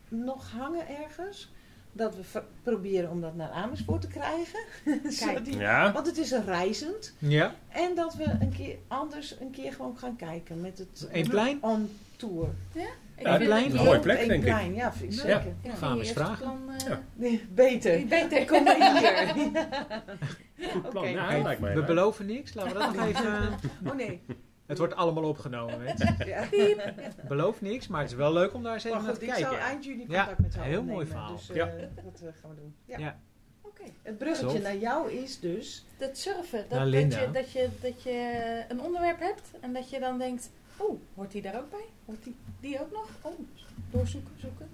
[0.07, 1.51] nog hangen ergens,
[1.91, 4.59] dat we proberen om dat naar Amersfoort te krijgen.
[5.11, 7.13] Zodat die- Ja, Want het is een reizend.
[7.17, 7.55] Ja.
[7.69, 11.57] En dat we een keer anders een keer gewoon gaan kijken met het Eén plein?
[11.63, 12.47] on tour.
[12.73, 12.81] ik
[13.19, 13.77] Ja, vind plein?
[13.77, 14.41] Een mooie plek, denk ik.
[14.41, 15.25] plein, ja, vind ik Ja.
[15.41, 15.55] zeker.
[15.63, 16.37] Ja, Gaan we eens vragen.
[16.37, 17.01] plan, eh, Ja.
[17.13, 18.05] Nee, beter.
[18.07, 18.45] Beter.
[18.45, 18.75] Kom maar
[19.35, 19.51] hier.
[20.71, 21.13] goed plan.
[21.43, 22.53] Lijkt mij we beloven niks.
[22.53, 23.53] Laten we dat nog even...
[23.87, 24.21] Oh nee.
[24.65, 25.79] Het wordt allemaal opgenomen.
[25.79, 26.25] Weet je.
[26.25, 26.45] Ja.
[27.27, 29.41] Beloof niks, maar het is wel leuk om daar eens even naar te ik zou
[29.43, 29.59] kijken.
[29.59, 30.93] eind juli Ja, contact met haar heel opnemen.
[30.95, 31.35] mooi verhaal.
[31.35, 31.65] Dus eh, Ja.
[31.65, 32.75] dat eh, gaan we doen.
[32.85, 32.97] Ja.
[32.97, 33.19] Ja.
[33.61, 33.83] Oké.
[34.01, 35.85] Het bruggetje naar jou is dus...
[35.97, 39.99] Dat surfen, dat, dat, je, dat, je, dat je een onderwerp hebt en dat je
[39.99, 41.85] dan denkt, oh, hoort die daar ook bij?
[42.07, 43.07] Hoort die, die ook nog?
[43.21, 43.39] Oh,
[43.91, 44.67] doorzoeken, zoeken.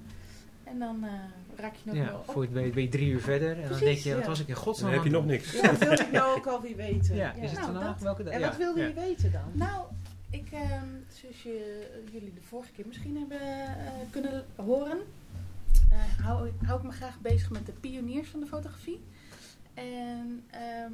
[0.63, 1.10] En dan eh,
[1.56, 2.32] raak je nog Ja, wel op.
[2.32, 3.60] voor je ben je drie uur verder.
[3.62, 4.28] En dan denk je, wat ja.
[4.28, 5.52] was ik in Dan godsnaam heb je nog niks.
[5.52, 7.15] Ja, wat wilde ik nou ook alweer weten?
[7.15, 7.93] Ja, is het Nou, vandaag?
[7.93, 8.02] dat.
[8.02, 8.34] Welke dag?
[8.34, 8.48] En Ja.
[8.48, 8.88] wat wilde Ja.
[8.88, 9.41] je weten dan?
[9.54, 9.86] Nou,
[10.30, 13.67] ik, ehm, zoals je, jullie de vorige keer misschien hebben eh,
[14.10, 14.98] kunnen horen,
[15.91, 19.02] eh, hou, hou ik me graag bezig met de pioniers van de fotografie.
[19.73, 20.93] En ehm,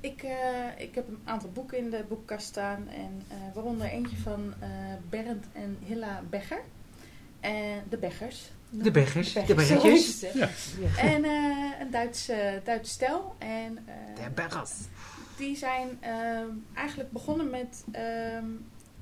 [0.00, 4.16] ik, eh, ik heb een aantal boeken in de boekkast staan, en, eh, waaronder eentje
[4.16, 4.68] van eh,
[5.10, 6.60] Bernd en Hilla Begger.
[7.40, 8.50] En de Beggers.
[8.70, 10.20] De Beggers, de Beggertjes.
[10.20, 10.32] het.
[10.34, 10.48] Ja.
[10.80, 11.02] Ja.
[11.02, 13.34] En eh, een Duits, eh, Duits stel.
[13.38, 14.72] En, eh, De Beggers.
[15.36, 18.44] die zijn ehm, eigenlijk begonnen met ehm,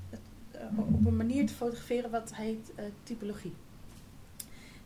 [0.09, 0.19] het,
[0.75, 3.53] op een manier te fotograferen wat heet eh, typologie.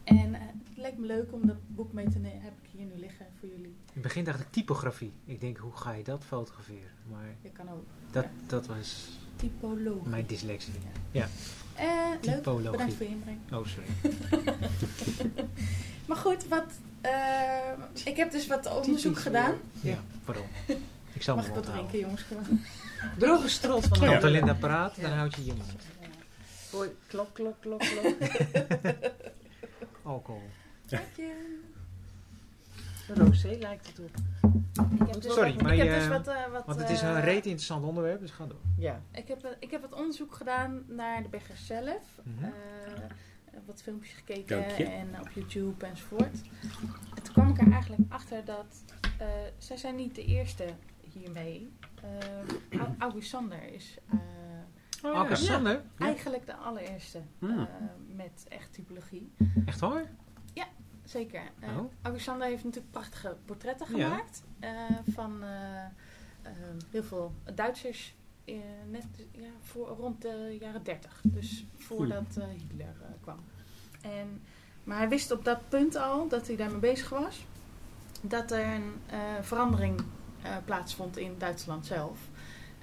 [0.10, 2.42] En eh, het leek me leuk om dat boek mee te nemen.
[2.42, 3.76] Heb ik hier nu liggen voor jullie.
[3.94, 5.12] Het begint eigenlijk typografie.
[5.26, 6.92] Ik denk, hoe ga je dat fotograferen?
[7.12, 8.30] Maar Je kan ook dat, Ja.
[8.48, 10.10] dat was typologie.
[10.10, 10.74] mijn dyslexie.
[11.12, 11.22] Eh,
[12.22, 12.72] leuk, Typologie.
[12.72, 13.40] bedankt voor je inbreng.
[13.54, 13.90] Oh, sorry.
[16.08, 16.66] Maar goed, wat,
[17.02, 17.72] eh,
[18.06, 19.56] ik heb dus wat onderzoek Typisch gedaan.
[19.82, 20.44] Ja, pardon.
[21.14, 22.26] Ik zal Mag ik wat drinken, jongens?
[23.18, 25.16] Droge strot van Als een Linda praat, dan Ja.
[25.16, 25.74] houd je je mond.
[26.72, 28.16] Hoi, klok, klok, klok, klok.
[30.10, 30.42] Alcohol.
[30.86, 31.04] Dank
[33.08, 34.10] Rosé lijkt het op.
[34.92, 37.02] Ik heb dus, Sorry, maar ik heb je- dus wat, eh, wat, Want het is
[37.02, 38.60] een eh, reet interessant onderwerp, dus ga door.
[38.78, 39.02] Ja.
[39.12, 42.04] Ik heb, eh, ik heb wat onderzoek gedaan naar de Beggars zelf.
[42.42, 42.50] Eh,
[43.66, 46.42] wat filmpjes gekeken en op YouTube enzovoort.
[47.16, 48.84] En toen kwam ik er eigenlijk achter dat
[49.20, 50.66] eh, zij zijn niet de eerste
[51.02, 51.72] hiermee.
[52.74, 54.20] Uh, August Sander is eh,
[55.04, 55.82] Oh, ja.
[55.98, 57.60] Eigenlijk de allereerste Hmm.
[57.60, 57.66] eh,
[58.16, 59.32] met echt typologie.
[59.66, 60.06] Echt waar?
[61.04, 61.42] Zeker.
[61.60, 61.92] Eh Oh.
[62.02, 64.08] August Sander heeft natuurlijk prachtige portretten Ja.
[64.10, 64.72] gemaakt eh,
[65.12, 65.44] van
[66.92, 68.16] heel veel Duitsers.
[68.90, 72.26] net ja, voor, rond de jaren 30, dus voordat
[72.58, 73.40] Hitler eh, kwam.
[74.02, 74.42] En,
[74.84, 77.46] maar hij wist op dat punt al dat hij daarmee bezig was,
[78.22, 80.02] dat er een eh, verandering
[80.42, 82.20] eh, plaatsvond in Duitsland zelf.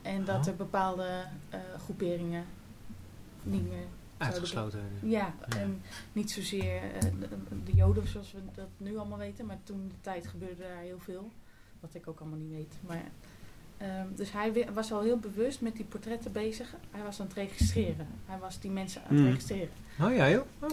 [0.07, 0.47] En dat Oh.
[0.47, 2.45] er bepaalde eh, groeperingen
[3.43, 3.85] niet meer
[4.17, 4.81] Uitgesloten.
[5.03, 5.09] ja,
[5.49, 5.57] Ja.
[5.59, 7.29] en niet zozeer eh, de,
[7.65, 10.99] de Joden zoals we dat nu allemaal weten, maar toen de tijd gebeurde daar heel
[10.99, 11.31] veel.
[11.81, 12.75] Wat ik ook allemaal niet weet.
[12.87, 13.03] Maar,
[13.77, 16.75] ehm, dus hij was al heel bewust met die portretten bezig.
[16.91, 18.07] Hij was aan het registreren.
[18.27, 19.27] Hij was die mensen aan het Mm.
[19.27, 19.69] registreren.
[20.01, 20.45] Oh ja, joh.
[20.59, 20.71] Oh.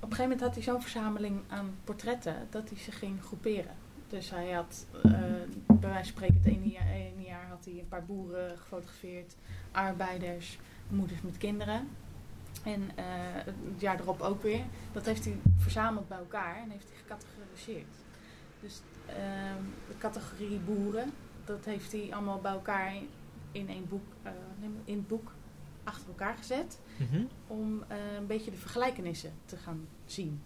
[0.00, 3.74] Op een gegeven moment had hij zo'n verzameling aan portretten dat hij ze ging groeperen.
[4.08, 5.10] Dus hij had, eh,
[5.66, 9.36] bij wijze van spreken, het ene jaar, ene jaar had hij een paar boeren gefotografeerd,
[9.72, 11.88] arbeiders, moeders met kinderen.
[12.64, 13.04] En eh,
[13.44, 14.64] het jaar erop ook weer.
[14.92, 17.94] Dat heeft hij verzameld bij elkaar en heeft hij gecategoriseerd.
[18.60, 21.12] Dus ehm, de categorie boeren,
[21.44, 22.92] dat heeft hij allemaal bij elkaar
[23.52, 24.32] in één boek, eh,
[24.84, 25.32] in het boek
[25.84, 27.22] achter elkaar gezet Mhm.
[27.46, 27.84] om
[28.18, 30.42] een beetje de vergelijkenissen te gaan zien.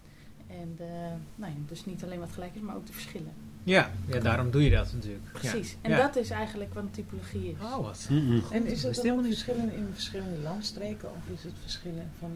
[0.47, 3.33] En de, nou ja, dus niet alleen wat gelijk is, maar ook de verschillen.
[3.63, 5.31] Ja, ja, daarom doe je dat natuurlijk.
[5.33, 5.71] Precies.
[5.71, 5.77] Ja.
[5.81, 5.97] En Ja.
[5.97, 7.55] dat is eigenlijk wat een typologie is.
[7.63, 8.07] Oh, wat.
[8.09, 11.53] En is Dat het dan helemaal ook niet- verschillen in verschillende landstreken of is het
[11.61, 12.31] verschillen van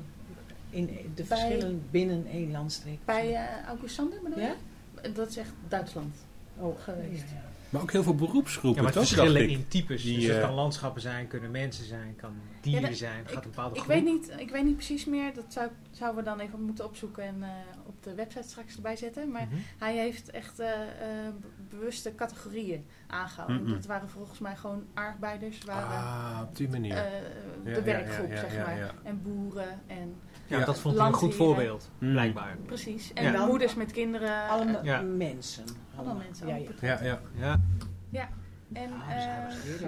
[0.70, 2.98] in de Bij- verschillen binnen één landstreek?
[3.06, 4.56] Bij eh August Sander bedoel Ja?
[5.02, 5.12] je?
[5.12, 6.16] Dat is echt Duitsland.
[6.58, 7.24] oh, geweest.
[7.30, 7.46] ja, ja.
[7.70, 10.04] Maar ook heel veel beroepsgroepen, Ja, maar het toch, verschillen in types.
[10.04, 13.18] Die, dus het eh, kan landschappen zijn, kunnen mensen zijn, kan dieren Ja, dat- zijn.
[13.24, 13.94] Het gaat een bepaalde Ik groep.
[13.94, 17.24] weet, niet, ik weet niet precies meer, dat zou, zouden we dan even moeten opzoeken
[17.24, 17.50] en eh,
[17.86, 19.32] op de website straks erbij zetten.
[19.32, 19.56] Maar Mhm.
[19.78, 23.62] hij heeft echt eh, eh, be- bewuste categorieën aangehouden.
[23.64, 23.72] Mhm.
[23.74, 26.96] Dat waren volgens mij gewoon arbeiders, waren Ah, op die manier.
[26.98, 27.04] eh,
[27.64, 28.78] de ja, werkgroep, ja, ja, zeg ja, maar.
[28.78, 28.92] ja.
[29.04, 30.16] En boeren en
[30.48, 30.66] Ja, Ja.
[30.66, 31.56] dat vond hij een goed Landdieren.
[31.56, 32.12] voorbeeld, Mm.
[32.12, 32.58] blijkbaar.
[32.66, 33.14] Precies.
[33.14, 33.34] En.
[33.34, 34.48] Dan- moeders met kinderen.
[34.50, 35.02] Allemaal Ja.
[35.02, 35.64] mensen.
[35.96, 36.48] Allemaal mensen.
[36.48, 36.70] Ja, ja.
[36.82, 37.00] Ja,
[37.38, 37.62] ja.
[38.10, 38.30] Ja.
[38.74, 39.88] En, Ah, dus eh, ja.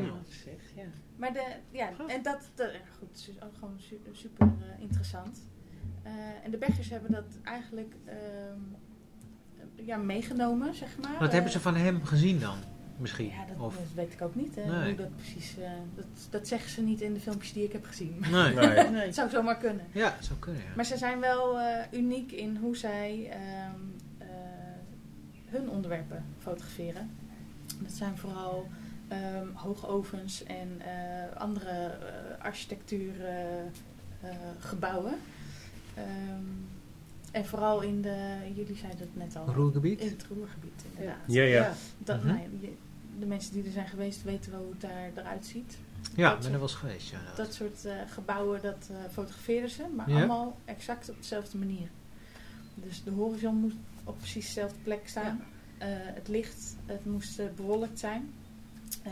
[0.76, 0.84] ja.
[1.16, 4.82] maar de, ja, en dat, dat ja, goed, het is ook gewoon su- super eh,
[4.82, 5.48] interessant.
[6.04, 6.12] Eh,
[6.44, 8.60] en de Beggers hebben dat eigenlijk ehm,
[9.86, 11.14] ja, meegenomen, zeg maar.
[11.20, 12.58] Wat Eh, hebben ze van hem gezien dan?
[13.00, 13.28] Misschien?
[13.30, 13.76] Ja, dat, of...
[13.76, 14.56] dat weet ik ook niet.
[14.56, 14.86] Hè, Nee.
[14.88, 15.58] Hoe dat precies.
[15.58, 18.24] eh, dat, dat zeggen ze niet in de filmpjes die ik heb gezien.
[18.32, 18.54] Nee.
[18.90, 19.06] Nee.
[19.06, 19.86] Het zou zomaar kunnen.
[19.92, 20.68] Ja, zou kunnen, ja.
[20.76, 23.80] Maar ze zijn wel eh, uniek in hoe zij ehm,
[24.18, 24.28] eh,
[25.46, 27.10] hun onderwerpen fotograferen.
[27.80, 28.68] Dat zijn vooral
[29.08, 35.14] ehm, hoogovens en eh, andere eh, architectuurgebouwen.
[37.32, 40.00] en vooral in de, jullie zeiden het net al, Roergebied?
[40.00, 41.18] in het Roergebied inderdaad.
[41.28, 41.74] Ja, ja.
[41.98, 42.28] Dat, Mhm.
[42.28, 42.76] nou ja, je-
[43.20, 45.78] de mensen die er zijn geweest weten wel hoe het daar eruit ziet.
[46.16, 47.20] Ja, ik ben er wel eens geweest, ja.
[47.36, 50.16] Dat soort eh, gebouwen, dat eh fotografeerden ze, maar Ja.
[50.18, 51.88] allemaal exact op dezelfde manier.
[52.74, 55.44] Dus de horizon moest op precies dezelfde plek staan.
[55.78, 58.34] Eh, het licht, het moest bewolkt zijn.
[59.04, 59.12] Eh,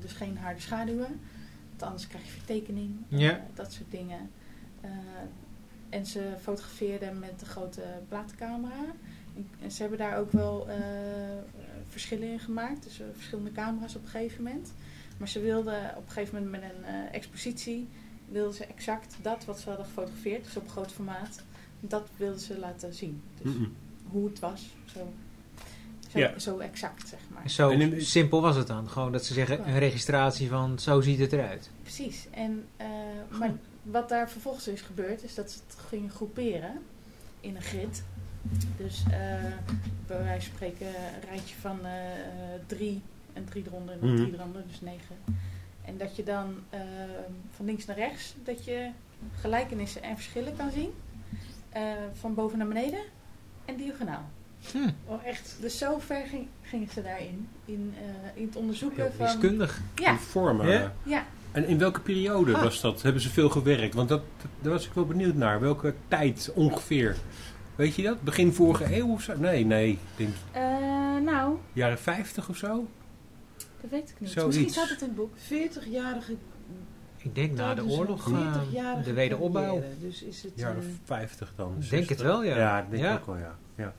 [0.00, 1.20] dus geen harde schaduwen.
[1.68, 2.96] Want anders krijg je vertekening.
[3.08, 3.40] Ja.
[3.54, 4.30] dat soort dingen.
[4.80, 4.90] Eh,
[5.88, 8.84] en ze fotografeerden met de grote platencamera.
[9.36, 10.76] En- En ze hebben daar ook wel eh,
[11.88, 12.82] verschillen in gemaakt.
[12.84, 14.72] Dus eh, verschillende camera's op een gegeven moment.
[15.16, 17.88] Maar ze wilden op een gegeven moment met een eh, expositie...
[18.28, 21.42] wilden ze exact dat wat ze hadden gefotografeerd, dus op groot formaat...
[21.80, 23.22] dat wilden ze laten zien.
[23.42, 23.52] Dus
[24.10, 24.66] hoe het was.
[24.84, 25.12] Zo,
[26.10, 26.38] zo, Ja.
[26.38, 27.50] zo exact, zeg maar.
[27.50, 28.88] Zo En in- simpel was het dan.
[28.90, 31.70] Gewoon dat ze zeggen, een registratie van zo ziet het eruit.
[31.82, 32.26] Precies.
[32.30, 32.86] En, eh,
[33.38, 36.72] maar wat daar vervolgens is gebeurd, is dat ze het gingen groeperen
[37.40, 38.02] in een grid.
[38.76, 39.18] Dus eh,
[40.06, 41.90] bij wijze van spreken een rijtje van eh,
[42.66, 44.16] drie en drie eronder en Mhm.
[44.16, 45.16] drie eronder, dus negen.
[45.84, 46.80] En dat je dan eh,
[47.50, 48.88] van links naar rechts, dat je
[49.40, 50.90] gelijkenissen en verschillen kan zien.
[51.68, 53.00] Eh, van boven naar beneden
[53.64, 54.28] en diagonaal.
[55.04, 55.56] Oh, echt.
[55.60, 57.48] Dus zo ver ging, gingen ze daarin.
[57.64, 59.26] In, eh, in het onderzoeken Heel van...
[59.26, 59.80] wiskundig.
[59.94, 60.68] Ja, Die vormen.
[60.68, 60.92] Ja.
[61.02, 61.26] ja.
[61.52, 62.62] En in welke periode Ah.
[62.62, 63.02] was dat?
[63.02, 63.94] Hebben ze veel gewerkt?
[63.94, 65.60] Want dat, dat- daar was ik wel benieuwd naar.
[65.60, 67.16] Welke tijd ongeveer?
[67.78, 68.22] Weet je dat?
[68.22, 69.36] Begin vorige eeuw of zo?
[69.36, 69.90] Nee, nee.
[69.90, 70.62] Ik denk Eh,
[71.24, 72.86] nou, jaren 50 of zo?
[73.80, 74.30] dat weet ik niet.
[74.30, 74.56] Zoiets.
[74.56, 75.36] Misschien staat het in het boek.
[75.36, 76.36] 40-jarige.
[77.16, 79.82] Ik denk na de oorlog, eh, 40-jarige de wederopbouw.
[80.00, 80.52] Dus is het.
[80.54, 81.76] Jaren eh, 50 dan.
[81.80, 82.56] Ik denk het wel, ja.
[82.56, 83.14] Ja, ik denk Ja.
[83.14, 83.58] ook wel, ja.
[83.74, 83.84] ja.
[83.84, 83.94] Dat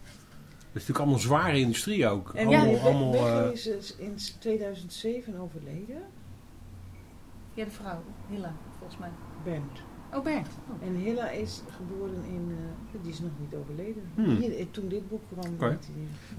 [0.82, 2.34] is natuurlijk allemaal zware industrie ook.
[2.34, 3.14] en allemaal, ja, allemaal,
[3.46, 6.02] eh, is eh, in 2007 overleden.
[7.54, 8.04] Ja, de vrouw.
[8.30, 9.10] Hilla, volgens mij.
[9.44, 9.82] Bernd.
[10.14, 10.48] Oh, Bernd.
[10.70, 10.88] Oh.
[10.88, 12.58] En Hilla is geboren in.
[12.94, 14.04] eh, die is nog niet overleden.
[14.16, 14.36] Hmm.
[14.38, 15.56] Hier, eh, toen dit boek kwam.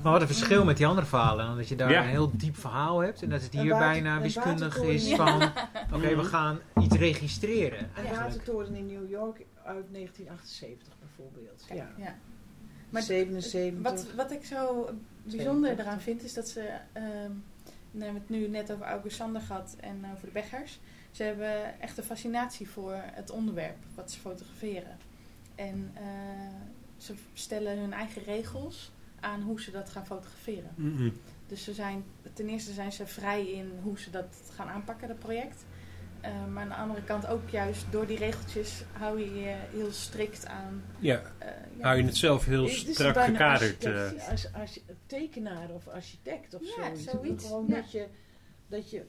[0.03, 1.57] Maar wat een verschil met die andere verhalen.
[1.57, 2.03] Dat je daar Ja.
[2.03, 3.23] een heel diep verhaal hebt.
[3.23, 5.17] En dat het hier bijna wiskundig is Ja.
[5.17, 5.43] van...
[5.99, 7.79] Oké, we gaan iets registreren.
[7.97, 11.65] Een watertoren in New York uit 1978 bijvoorbeeld.
[11.67, 12.05] Kijk, ja.
[12.05, 12.15] ja.
[12.91, 13.83] Maar 77.
[13.83, 14.89] Wat, wat ik zo
[15.23, 16.61] bijzonder eraan vind, is dat ze...
[16.93, 17.33] ehm
[17.91, 20.81] we hebben het nu net over August Sander gehad en over de Beggars.
[21.11, 24.97] Ze hebben echt een fascinatie voor het onderwerp wat ze fotograferen.
[25.55, 26.03] En eh,
[26.97, 30.71] ze stellen hun eigen regels aan hoe ze dat gaan fotograferen.
[31.47, 35.19] Dus ze zijn, ten eerste zijn ze vrij in hoe ze dat gaan aanpakken, dat
[35.19, 35.65] project.
[36.21, 39.93] Eh, maar aan de andere kant ook juist door die regeltjes hou je je heel
[39.93, 40.83] strikt aan.
[40.99, 41.83] Ja, eh, ja.
[41.85, 43.85] hou je het zelf heel Het strak gekaderd.
[43.85, 44.29] eh.
[44.31, 47.05] Als, als, je- tekenaar of architect of Ja, zoiets.
[47.11, 47.75] zoiets, Gewoon ja.
[47.75, 48.07] dat je.
[48.69, 49.07] Dat je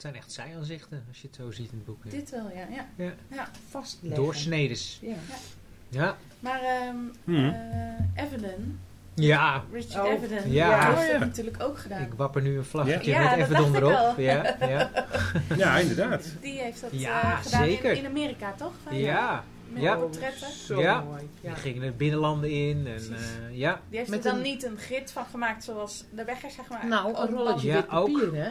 [0.00, 2.04] Het zijn echt zijaanzichten, als je het zo ziet in het boek.
[2.04, 2.10] ja.
[2.10, 3.12] Dit wel, ja.
[3.28, 3.48] ja.
[3.68, 4.16] vastlegt.
[4.16, 4.98] Doorsnedes.
[5.02, 5.14] Ja.
[5.88, 6.16] Ja.
[6.40, 7.48] Maar ehm Hmm.
[8.14, 8.80] eh, Evelyn,
[9.14, 10.78] Ja, Richard Oh, Evelyn, ja.
[10.90, 11.12] die heeft Ja.
[11.12, 12.02] het natuurlijk ook gedaan.
[12.02, 14.18] ik wapper nu een vlaggetje Ja, met dat dacht ik erop.
[14.18, 14.90] Ja, ja.
[15.56, 16.24] Ja, inderdaad.
[16.40, 17.90] Die heeft dat Ja, eh, gedaan zeker.
[17.90, 18.72] In, in Amerika, toch?
[18.84, 19.44] Van, ja.
[19.68, 19.96] Met Ja.
[19.96, 20.50] portretten.
[20.52, 21.00] Zo Ja.
[21.00, 21.28] mooi.
[21.40, 21.48] Ja.
[21.54, 22.86] Die gingen de binnenlanden in.
[22.86, 23.80] En, eh, ja.
[23.88, 26.68] Die heeft Met er dan een- niet een grid van gemaakt zoals de weggers, zeg
[26.68, 26.86] maar.
[26.86, 28.50] Nou, Ook een rolletje Ja, wit papier, hè?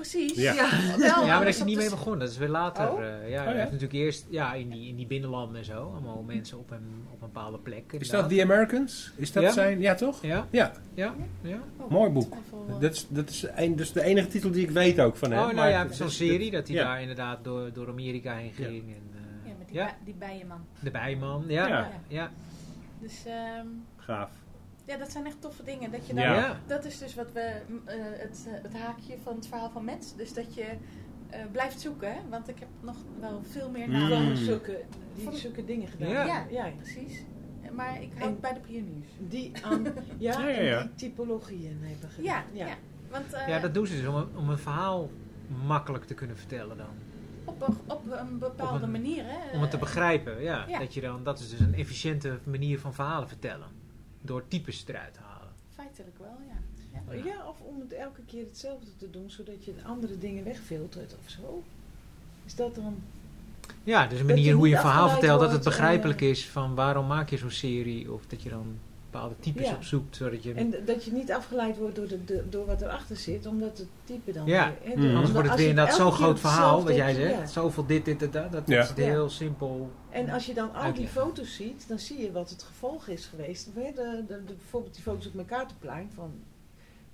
[0.00, 0.34] Precies.
[0.34, 0.52] Ja.
[0.54, 2.18] ja, maar daar anders is hij niet mee begonnen.
[2.20, 2.90] Dat is weer later.
[2.92, 3.00] Oh?
[3.04, 3.58] eh, ja, Oh, hij ja?
[3.58, 5.90] heeft natuurlijk eerst ja, in, die, in die binnenlanden en zo.
[5.92, 7.92] Allemaal mensen op een, op een bepaalde plek.
[7.92, 9.12] Is dat The Americans?
[9.16, 9.50] Is dat Ja.
[9.52, 9.80] zijn?
[9.80, 10.22] Ja, toch?
[10.22, 11.58] Ja, Ja, ja, ja.
[11.76, 12.34] Oh, mooi boek.
[12.80, 15.30] Dat is, dat, is een, dat is de enige titel die ik weet ook van
[15.30, 15.38] hem.
[15.38, 16.84] Oh, nou maar ja, zo'n serie dat hij ja.
[16.84, 18.66] daar inderdaad door, door Amerika heen Ja.
[18.66, 18.82] ging.
[18.82, 20.60] En, eh, Ja, met die, bij- die bijenman.
[20.80, 21.44] de bijman.
[21.48, 21.78] Ja, Ja.
[21.78, 21.90] ja.
[22.08, 22.30] ja.
[23.00, 24.30] Dus ehm, Gaaf.
[24.88, 25.90] Ja, dat zijn echt toffe dingen.
[25.90, 26.60] Dat, je dan, Ja.
[26.66, 29.84] dat is dus wat we, m, eh, het, eh, het haakje van het verhaal van
[29.84, 30.16] Mets.
[30.16, 30.66] Dus dat je
[31.30, 32.18] eh, blijft zoeken, hè?
[32.30, 33.94] want ik heb nog wel veel meer Mm.
[34.06, 34.80] Gewoon zulke,
[35.14, 36.08] die Van- zulke dingen gedaan.
[36.08, 36.24] Ja.
[36.24, 36.44] Ja.
[36.50, 36.70] ja.
[36.76, 37.22] Precies.
[37.72, 39.08] Maar ik houd En- bij de pioniers.
[39.18, 39.84] Die aan,
[40.18, 40.78] ja, Ja, ja, ja.
[40.80, 42.24] en die typologieën hebben gedaan.
[42.24, 42.74] Ja, ja.
[43.10, 45.10] Want eh, ja, dat doen ze dus om een, om een verhaal
[45.66, 46.86] makkelijk te kunnen vertellen dan.
[47.44, 49.54] op, een, op een bepaalde Op een- manier, hè?
[49.54, 50.64] Om het te begrijpen, ja.
[50.68, 50.78] ja.
[50.78, 53.66] Dat, je dan, dat is dus een efficiënte manier van verhalen vertellen.
[54.28, 55.48] Door types eruit te halen.
[55.74, 56.56] Feitelijk wel, ja.
[57.24, 61.30] Ja, of om het elke keer hetzelfde te doen, zodat je andere dingen wegfiltert of
[61.30, 61.62] zo.
[62.46, 62.96] Is dat dan...
[63.84, 66.48] Ja, dus een manier je hoe je een verhaal vertelt, dat het begrijpelijk eh, is
[66.48, 68.12] van waarom maak je zo'n serie.
[68.12, 68.78] Of dat je dan
[69.10, 69.74] bepaalde types Ja.
[69.74, 70.52] opzoekt, zodat je...
[70.54, 73.86] En dat je niet afgeleid wordt door, de, de- door wat erachter zit, omdat het
[74.04, 74.74] type dan Ja.
[74.82, 74.92] weer...
[74.94, 75.14] hè, Mm.
[75.14, 77.34] Anders wordt het weer inderdaad zo'n groot verhaal, wat jij zegt.
[77.34, 77.46] ja.
[77.46, 78.52] Zoveel dit, dit, dit, dat.
[78.52, 78.82] Dat Ja.
[78.82, 79.04] is het Ja.
[79.04, 79.90] heel simpel.
[80.10, 83.26] En als je dan al die foto's ziet, dan zie je wat het gevolg is
[83.26, 83.68] geweest.
[83.74, 83.92] De,
[84.26, 86.10] de- bijvoorbeeld die foto's op mijn kaartenplein.
[86.14, 86.32] Van,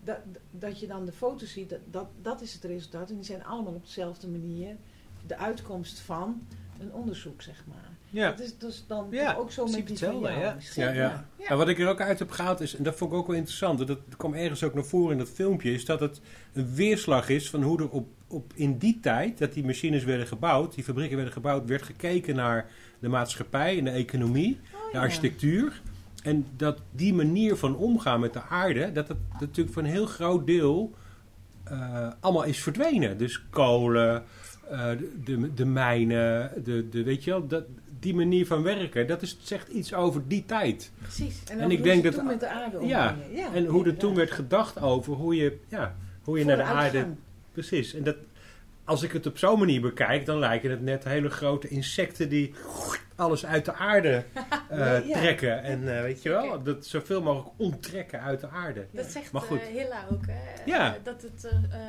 [0.04, 0.18] dat,
[0.50, 3.08] dat je dan de foto's ziet, dat, dat, dat is het resultaat.
[3.10, 4.76] En die zijn allemaal op dezelfde manier
[5.26, 6.46] de uitkomst van
[6.80, 7.90] een onderzoek, zeg maar.
[8.14, 8.30] Ja.
[8.30, 10.54] Dat is dus dan Ja, ook zo met die van hetzelfde, jou ja.
[10.54, 10.82] misschien.
[10.82, 11.26] Ja, ja.
[11.38, 11.48] Ja.
[11.48, 13.36] En wat ik er ook uit heb gehaald is, en dat vond ik ook wel
[13.36, 16.20] interessant, dat, dat kwam ergens ook naar voren in dat filmpje, is dat het
[16.52, 20.26] een weerslag is van hoe er op, op in die tijd, dat die machines werden
[20.26, 22.66] gebouwd, die fabrieken werden gebouwd, werd gekeken naar
[22.98, 25.02] de maatschappij en de economie, Oh, de ja.
[25.02, 25.80] architectuur.
[26.22, 29.88] En dat die manier van omgaan met de aarde, dat het dat natuurlijk voor een
[29.88, 30.94] heel groot deel
[31.64, 33.18] eh, allemaal is verdwenen.
[33.18, 34.24] Dus kolen,
[34.70, 37.64] eh, de, de, de mijnen, de, de, weet je wel, dat,
[38.04, 40.90] die manier van werken, dat is, zegt iets over die tijd.
[41.02, 41.42] Precies.
[41.50, 43.16] En, En ik denk dat- toen met de aarde Ja,
[43.54, 46.74] en hoe er toen werd gedacht over hoe je, ja, hoe je naar de aarde...
[46.80, 47.16] Vooruitgang.
[47.52, 47.94] Precies.
[47.94, 48.16] En dat,
[48.84, 52.54] als ik het op zo'n manier bekijk, dan lijken het net hele grote insecten die
[53.16, 54.24] alles uit de aarde
[54.68, 55.18] eh, Nee, ja.
[55.18, 55.62] trekken.
[55.62, 58.86] En eh, weet je wel, dat zoveel mogelijk onttrekken uit de aarde.
[58.90, 59.60] Dat zegt Maar goed.
[59.60, 60.62] eh, Hilla ook, hè?
[60.64, 60.96] Ja.
[61.02, 61.48] Dat het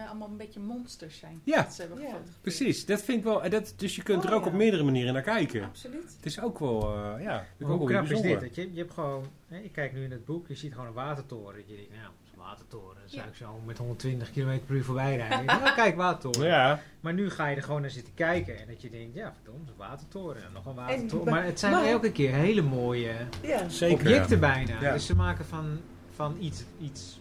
[0.10, 1.42] allemaal een beetje monsters zijn.
[1.44, 1.62] Ja.
[1.62, 2.14] Dat ze hebben Ja.
[2.42, 3.44] Precies, dat vind ik wel.
[3.44, 4.48] en Dat, dus je kunt er Oh, ook ja.
[4.48, 5.64] op meerdere manieren naar kijken.
[5.64, 6.14] Absoluut.
[6.16, 8.22] Het is ook wel, eh, ja, ik ook hoe wel knap is dit?
[8.22, 8.48] bijzonder.
[8.48, 10.88] Dat je, je hebt gewoon, hè, je kijkt nu in het boek, je ziet gewoon
[10.88, 11.56] een watertoren.
[11.56, 12.12] Dat je denkt, nou,
[12.46, 12.96] watertoren.
[13.00, 13.28] Dan zou Ja.
[13.28, 15.44] ik zo met 120 km per uur voorbij rijden.
[15.46, 16.48] Ja, kijk, watertoren.
[16.50, 18.60] Ja, Maar nu ga je er gewoon naar zitten kijken.
[18.60, 20.44] En dat je denkt, ja, verdomd, een watertoren.
[20.44, 21.34] En nog een En- watertoren.
[21.34, 23.70] maar het zijn maar- elke keer hele mooie Ja.
[23.70, 23.96] zeker.
[23.96, 24.82] objecten bijna.
[24.82, 24.94] Ja.
[24.94, 25.80] Dus ze maken van,
[26.16, 27.20] van iets, iets...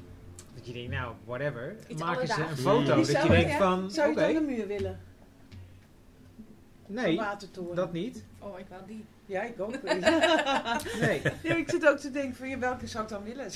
[0.54, 1.76] Dat je denkt, nou, whatever.
[1.88, 4.46] Iets maken ze een foto dat je zou- denkt ja, van, Zou je het aan
[4.46, 5.00] de muur willen?
[6.86, 7.20] nee,
[7.74, 8.24] dat niet.
[8.38, 9.04] Oh, ik wou die.
[9.26, 9.82] Ja, ik ook.
[11.00, 11.22] Nee.
[11.42, 13.50] ja, ik zit ook te denken van, ja, welke zou ik dan willen?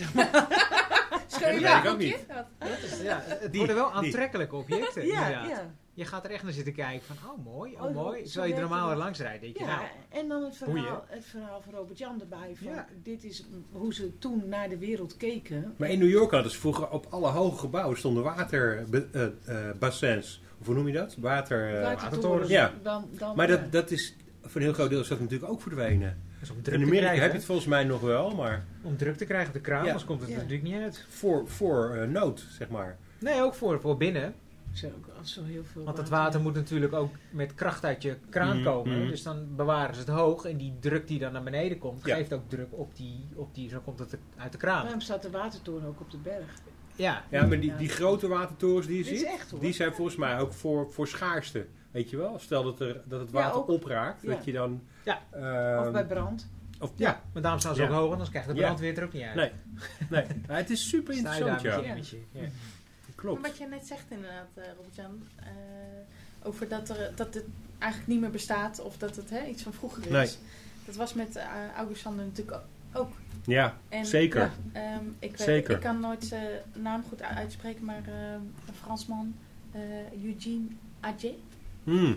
[1.28, 2.16] Je Ja, dat ik ook boekje?
[2.16, 2.26] niet.
[2.58, 3.00] Wat?
[3.02, 3.94] Ja, het Die, worden wel die.
[3.96, 5.48] aantrekkelijke objecten, ja, inderdaad.
[5.48, 5.70] ja.
[5.94, 8.22] Je gaat er echt naar zitten kijken van, oh mooi, oh, Oh, mooi.
[8.22, 9.88] Terwijl je er normaal er langs rijdt, denk je Ja, nou...
[10.08, 12.52] en dan het verhaal, het verhaal van Robert Jan erbij.
[12.54, 12.86] Van, Ja.
[13.02, 15.74] Dit is hoe ze toen naar de wereld keken.
[15.76, 20.42] Maar in New York hadden ze vroeger op alle hoge gebouwen stonden waterbassins.
[20.60, 21.16] of hoe noem je dat?
[21.18, 21.74] Water...
[21.76, 22.48] eh, Watertorens.
[22.50, 22.72] Ja.
[22.82, 25.62] Dan, dan, maar dat, dat is, voor een heel groot deel is dat natuurlijk ook
[25.62, 26.22] verdwenen.
[26.40, 28.64] Dus om In druk te Amerika krijgen, heb je het volgens mij nog wel, maar
[28.82, 29.86] om druk te krijgen op de kraan, Ja.
[29.86, 30.36] anders komt het Ja.
[30.36, 31.04] natuurlijk niet uit.
[31.08, 32.96] voor, voor eh, nood, zeg maar.
[33.18, 34.34] Nee, ook voor, voor binnen.
[34.72, 38.02] Zo, ook al zo heel veel Want het water moet natuurlijk ook met kracht uit
[38.02, 38.98] je kraan Mhm, komen.
[39.00, 39.08] mhm.
[39.08, 40.44] Dus dan bewaren ze het hoog.
[40.44, 42.14] En die druk die dan naar beneden komt, Ja.
[42.16, 43.68] geeft ook druk op die, op die...
[43.68, 44.82] Zo komt het uit de kraan.
[44.82, 46.52] Daarom staat de watertoren ook op de berg.
[46.96, 47.24] Ja.
[47.30, 50.52] Ja, maar die, die grote watertorens die je ziet, echt die zijn volgens mij ook
[50.52, 51.66] voor, voor schaarste.
[51.90, 52.38] Weet je wel?
[52.38, 54.28] Stel dat, er, dat het water opraakt, Ja.
[54.34, 54.82] dat je dan...
[55.04, 55.20] Ja.
[55.30, 56.48] ehm, of bij brand.
[56.80, 57.20] of- Ja, ja.
[57.32, 57.88] maar daarom staan ze Ja.
[57.88, 58.60] ook hoog, anders krijgt de Ja.
[58.60, 59.34] brandweer er ook niet uit.
[59.34, 59.50] Nee.
[60.10, 60.24] nee.
[60.46, 61.80] Maar het is super interessant, ja.
[61.80, 61.94] Ja.
[61.94, 62.50] Maar
[63.14, 63.42] Klopt.
[63.46, 65.46] wat je net zegt inderdaad, eh Robert-Jan, eh,
[66.42, 67.44] over dat, er, dat het
[67.78, 70.10] eigenlijk niet meer bestaat of dat het hè, iets van vroeger is.
[70.10, 70.28] Nee.
[70.86, 71.44] Dat was met uh,
[71.76, 72.58] August Sander natuurlijk
[72.92, 73.10] ook.
[73.46, 74.40] Ja, En, zeker.
[74.40, 74.80] Ja.
[74.92, 75.74] ehm, ik, weet- Zeker.
[75.74, 79.34] ik kan nooit zijn naam goed uitspreken, maar ehm, een Fransman,
[79.72, 79.80] eh,
[80.24, 80.66] Eugene
[81.00, 81.34] Adje,
[81.88, 82.16] Hmm.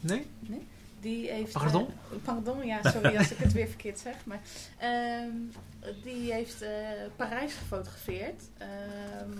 [0.00, 0.26] nee?
[0.40, 0.66] Nee?
[1.00, 1.86] Die heeft, Pardon?
[1.86, 4.14] eh, pardon, ja, sorry als ik het weer verkeerd zeg.
[4.24, 4.40] Maar,
[4.78, 5.30] ehm,
[6.02, 6.70] die heeft eh,
[7.16, 8.42] Parijs gefotografeerd.
[8.58, 9.30] Ehm,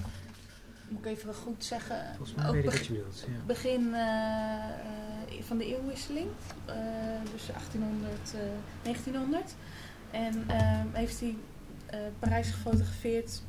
[0.88, 2.04] moet ik even goed zeggen.
[2.16, 3.24] Volgens mij ook weet ik beg- wat je wilt.
[3.26, 3.44] Ja.
[3.46, 3.94] begin
[5.44, 6.28] van de eeuwwisseling.
[6.64, 6.74] eh,
[7.32, 8.40] dus 1800, eh,
[8.82, 9.54] 1900.
[10.10, 11.36] En ehm, heeft hij
[11.86, 13.42] eh, Parijs gefotografeerd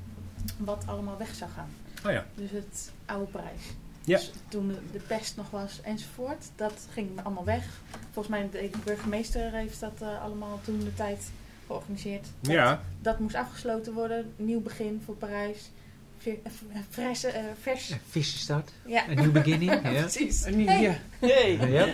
[0.57, 1.69] wat allemaal weg zou gaan.
[2.05, 2.25] Oh ja.
[2.35, 3.61] Dus het oude Parijs.
[4.07, 4.17] Ja.
[4.17, 6.45] Dus toen de, de pest nog was enzovoort.
[6.55, 7.65] Dat ging allemaal weg.
[8.11, 11.29] Volgens mij de burgemeester heeft dat eh, allemaal toen de tijd
[11.67, 12.27] georganiseerd.
[12.39, 14.33] Dat, Ja, dat moest afgesloten worden.
[14.35, 15.69] Nieuw begin voor Parijs.
[16.17, 16.51] Ver, eh,
[16.89, 17.89] vers, eh, vers.
[17.89, 18.71] Een vissenstart.
[18.85, 19.71] Ja, Een new beginning.
[19.83, 20.01] ja.
[20.01, 20.43] precies.
[20.43, 20.81] En nu, Hey.
[20.81, 20.95] ja.
[21.19, 21.55] Hey.
[21.71, 21.93] Ja.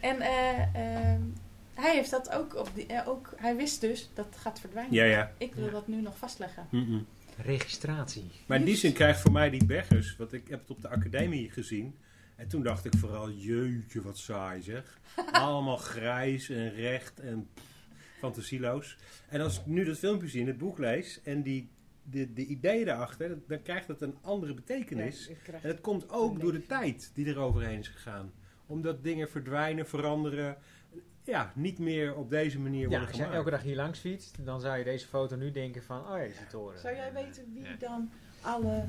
[0.00, 1.20] En eh, ehm,
[1.74, 3.32] hij heeft dat ook op die, eh, ook.
[3.36, 4.94] Hij wist dus dat het gaat verdwijnen.
[4.94, 5.30] ja, ja.
[5.38, 5.70] Ik wil Ja.
[5.70, 6.66] dat nu nog vastleggen.
[6.70, 7.06] Mm-mm.
[7.36, 8.30] Registratie.
[8.46, 10.88] Maar in die zin krijgt voor mij die Bergers, want ik heb het op de
[10.88, 11.94] academie gezien.
[12.36, 14.98] En toen dacht ik vooral, jeetje wat saai zeg.
[15.32, 17.64] Allemaal grijs en recht en pff,
[18.18, 18.96] fantasieloos.
[19.28, 21.68] En als ik nu dat filmpje zie en het boek lees en die,
[22.02, 25.26] de, de ideeën daarachter, dan- krijgt het een andere betekenis.
[25.46, 28.32] Ja, En het komt ook door de tijd die er overheen is gegaan.
[28.66, 30.56] Omdat dingen verdwijnen, veranderen,
[31.24, 33.36] ja, niet meer op deze manier Ja, worden als je gemaakt.
[33.38, 36.16] elke dag hier langs fietst, dan zou je deze foto nu denken van, oh ja,
[36.16, 36.80] is die toren.
[36.80, 37.76] Zou jij weten wie Ja.
[37.78, 38.84] dan alle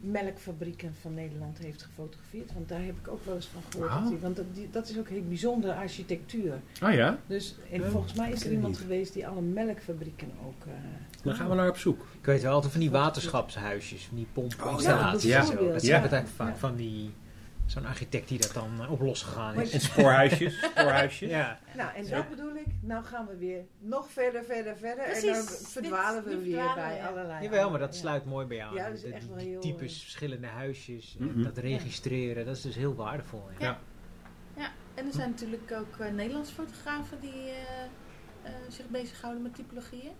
[0.00, 2.52] melkfabrieken van Nederland heeft gefotografeerd?
[2.54, 3.90] Want daar heb ik ook wel eens van gehoord.
[3.90, 6.54] Dat die- want dat, die- dat is ook heel bijzondere architectuur.
[6.82, 7.18] Oh ja?
[7.26, 8.82] Dus en Ja, volgens mij is er iemand niet.
[8.82, 10.66] geweest die alle melkfabrieken ook...
[10.66, 10.72] eh,
[11.22, 12.00] Dan gaan we naar op zoek.
[12.18, 15.46] Ik weet wel altijd van die waterschapshuisjes, van die pompinstallaties ja, zo.
[15.46, 15.72] bijvoorbeeld.
[15.72, 15.88] Dat Ja.
[15.88, 16.56] zijn altijd vaak Ja.
[16.56, 17.10] van die,
[17.70, 19.72] zo'n architect die dat dan eh, op losgegaan is.
[19.72, 20.58] En spoorhuisjes.
[20.62, 21.30] spoorhuisjes.
[21.38, 22.16] Ja, Nou, en Ja.
[22.16, 22.66] dat bedoel ik.
[22.80, 25.04] Nou gaan we weer nog verder, verder, verder.
[25.04, 25.32] en Precies.
[25.32, 27.06] dan verdwalen we weer verdwalen bij ja.
[27.06, 27.42] allerlei...
[27.44, 28.00] jawel, maar dat ja.
[28.00, 28.74] sluit mooi bij aan.
[28.74, 31.42] Ja, dat is De- echt wel heel, types, eh, verschillende huisjes, en Mhm.
[31.42, 33.48] dat registreren, dat is dus heel waardevol.
[33.58, 33.66] Ja.
[33.66, 33.78] Ja.
[34.56, 37.82] Ja, en er zijn natuurlijk ook eh, Nederlandse fotografen die eh,
[38.42, 40.12] eh, zich bezighouden met typologieën.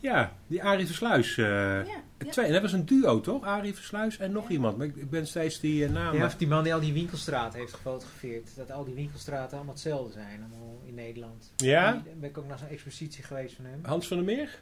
[0.00, 1.38] Ja, die Arie Versluis.
[1.38, 1.82] eh, ja,
[2.18, 2.30] ja.
[2.30, 3.44] Twee, en dat was een duo toch?
[3.44, 4.50] Arie Versluis en nog Ja.
[4.50, 4.76] iemand.
[4.76, 6.16] Maar ik, ik ben steeds die eh, naam.
[6.16, 8.56] Ja, of die man die al die winkelstraten heeft gefotografeerd.
[8.56, 11.52] Dat al die winkelstraten allemaal hetzelfde zijn, allemaal in Nederland.
[11.56, 11.92] Ja?
[11.92, 13.80] Die- ben ik ook naar zo'n expositie geweest van hem.
[13.82, 14.60] Hans van der Meer?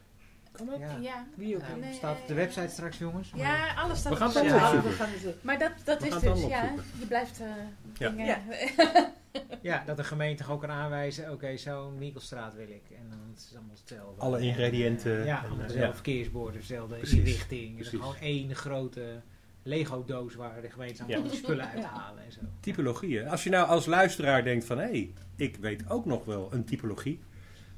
[0.53, 0.79] Kan dat?
[0.79, 0.97] Ja.
[1.01, 1.25] Ja.
[1.35, 1.63] Wie ook.
[1.81, 3.31] Nee, staat op de eh, website straks, jongens.
[3.31, 4.65] Maar- Ja, alles staat We gaan op de website.
[4.65, 4.91] opzoeken.
[4.91, 5.43] we gaan het...
[5.43, 6.75] Maar dat, dat We is dus, ja, opzoeken.
[6.99, 8.39] je blijft eh Ja.
[9.63, 9.83] Ja.
[9.87, 12.83] Dat de gemeente toch ook kan aanwijzen, oké, zo'n winkelstraat wil ik.
[12.91, 14.21] En dan is het allemaal hetzelfde.
[14.21, 15.25] Alle ingrediënten.
[15.25, 15.95] Ja, en, allemaal eh, dezelfde ja.
[15.95, 17.71] verkeersborden, dezelfde Precies, inrichting.
[17.71, 17.99] Is precies.
[17.99, 19.23] gewoon één grote
[19.67, 21.29] Lego-doos waar de gemeente allemaal Ja.
[21.29, 22.41] die spullen uithalen en zo.
[22.61, 23.29] Typologieën.
[23.29, 24.79] Als je nou als luisteraar denkt van...
[24.79, 27.21] hé, hey, ik weet ook nog wel een typologie...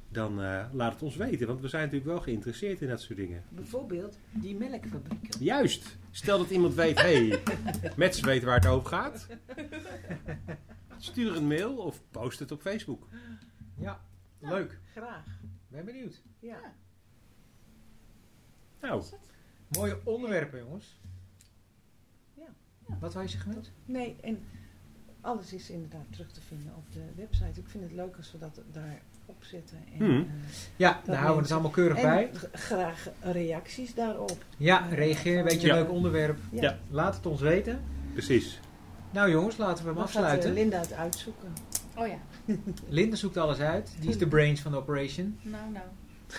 [0.09, 1.47] dan eh, laat het ons weten.
[1.47, 3.43] Want we zijn natuurlijk wel geïnteresseerd in dat soort dingen.
[3.49, 5.43] Bijvoorbeeld die melkfabrieken.
[5.43, 5.97] Juist.
[6.11, 7.01] Stel dat iemand weet...
[7.01, 7.39] hé, hey,
[7.95, 9.27] Mets weet waar het over gaat.
[10.99, 13.07] Stuur een mail of post het op Facebook.
[13.77, 13.99] Ja,
[14.39, 14.79] Nou, leuk.
[14.91, 15.25] Graag.
[15.67, 16.21] Ben benieuwd.
[16.39, 16.57] Ja.
[18.81, 19.03] Nou,
[19.69, 20.99] Mooie onderwerpen, jongens.
[22.33, 22.47] Ja.
[22.99, 23.71] Wat wou je net?
[23.85, 24.43] Nee, en
[25.21, 27.59] alles is inderdaad terug te vinden op de website.
[27.59, 29.77] Ik vind het leuk als we dat daar opzetten.
[29.93, 30.19] En, Hmm.
[30.19, 30.25] eh,
[30.75, 32.31] Ja, daar houden we het allemaal keurig en bij.
[32.53, 34.45] graag reacties daarop.
[34.57, 35.43] Ja, reageer.
[35.43, 35.73] Weet je, Ja.
[35.75, 36.37] leuk onderwerp.
[36.51, 36.61] Ja.
[36.61, 36.79] Ja.
[36.89, 37.81] Laat het ons weten.
[38.13, 38.59] Precies.
[39.11, 40.49] Nou jongens, laten we hem Dan afsluiten.
[40.49, 41.53] eh, Linda het uitzoeken.
[41.95, 42.17] Oh ja.
[42.89, 43.95] Linda zoekt alles uit.
[43.99, 45.39] Die is de brains van de operation.
[45.41, 45.85] Nou, nou.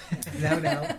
[0.43, 0.87] nou, nou.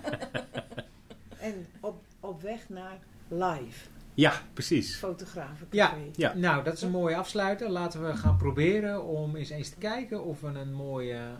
[1.39, 2.97] En op, op weg naar
[3.27, 3.87] live.
[4.13, 4.95] Ja, precies.
[4.95, 5.67] Fotografencafé.
[5.75, 5.93] Ja.
[6.15, 6.33] Ja.
[6.33, 7.69] Nou, dat is een mooie afsluiter.
[7.69, 11.31] Laten we gaan proberen om eens eens te kijken of we een mooie eh,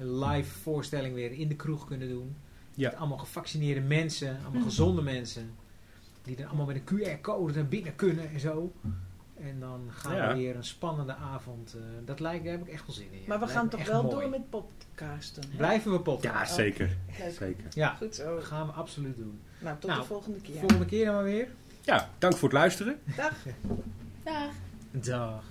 [0.00, 2.36] live voorstelling weer in de kroeg kunnen doen.
[2.74, 2.90] Ja.
[2.90, 5.50] Met allemaal gevaccineerde mensen, allemaal gezonde mensen.
[6.22, 6.84] Die er allemaal met een
[7.18, 8.72] QR-code naar binnen kunnen en zo.
[9.42, 10.28] En dan gaan Ja.
[10.28, 11.74] we weer een spannende avond.
[11.74, 13.18] eh, dat lijkt, daar heb ik echt wel zin in.
[13.18, 13.24] ja.
[13.26, 14.14] Maar we Dat gaan toch wel mooi.
[14.14, 15.42] door met podcasten.
[15.50, 15.56] hè?
[15.56, 16.30] Blijven we poppen.
[16.30, 16.96] Ja, zeker.
[17.18, 17.32] Leuk.
[17.32, 17.64] Zeker.
[17.70, 18.34] Ja, Goed zo.
[18.34, 19.40] dat gaan we absoluut doen.
[19.60, 20.58] Nou, tot Nou, de volgende keer.
[20.58, 21.48] Volgende keer dan maar weer.
[21.80, 23.00] Ja, dank voor het luisteren.
[23.16, 23.32] Dag.
[24.24, 24.50] Dag.
[24.90, 25.44] Dag.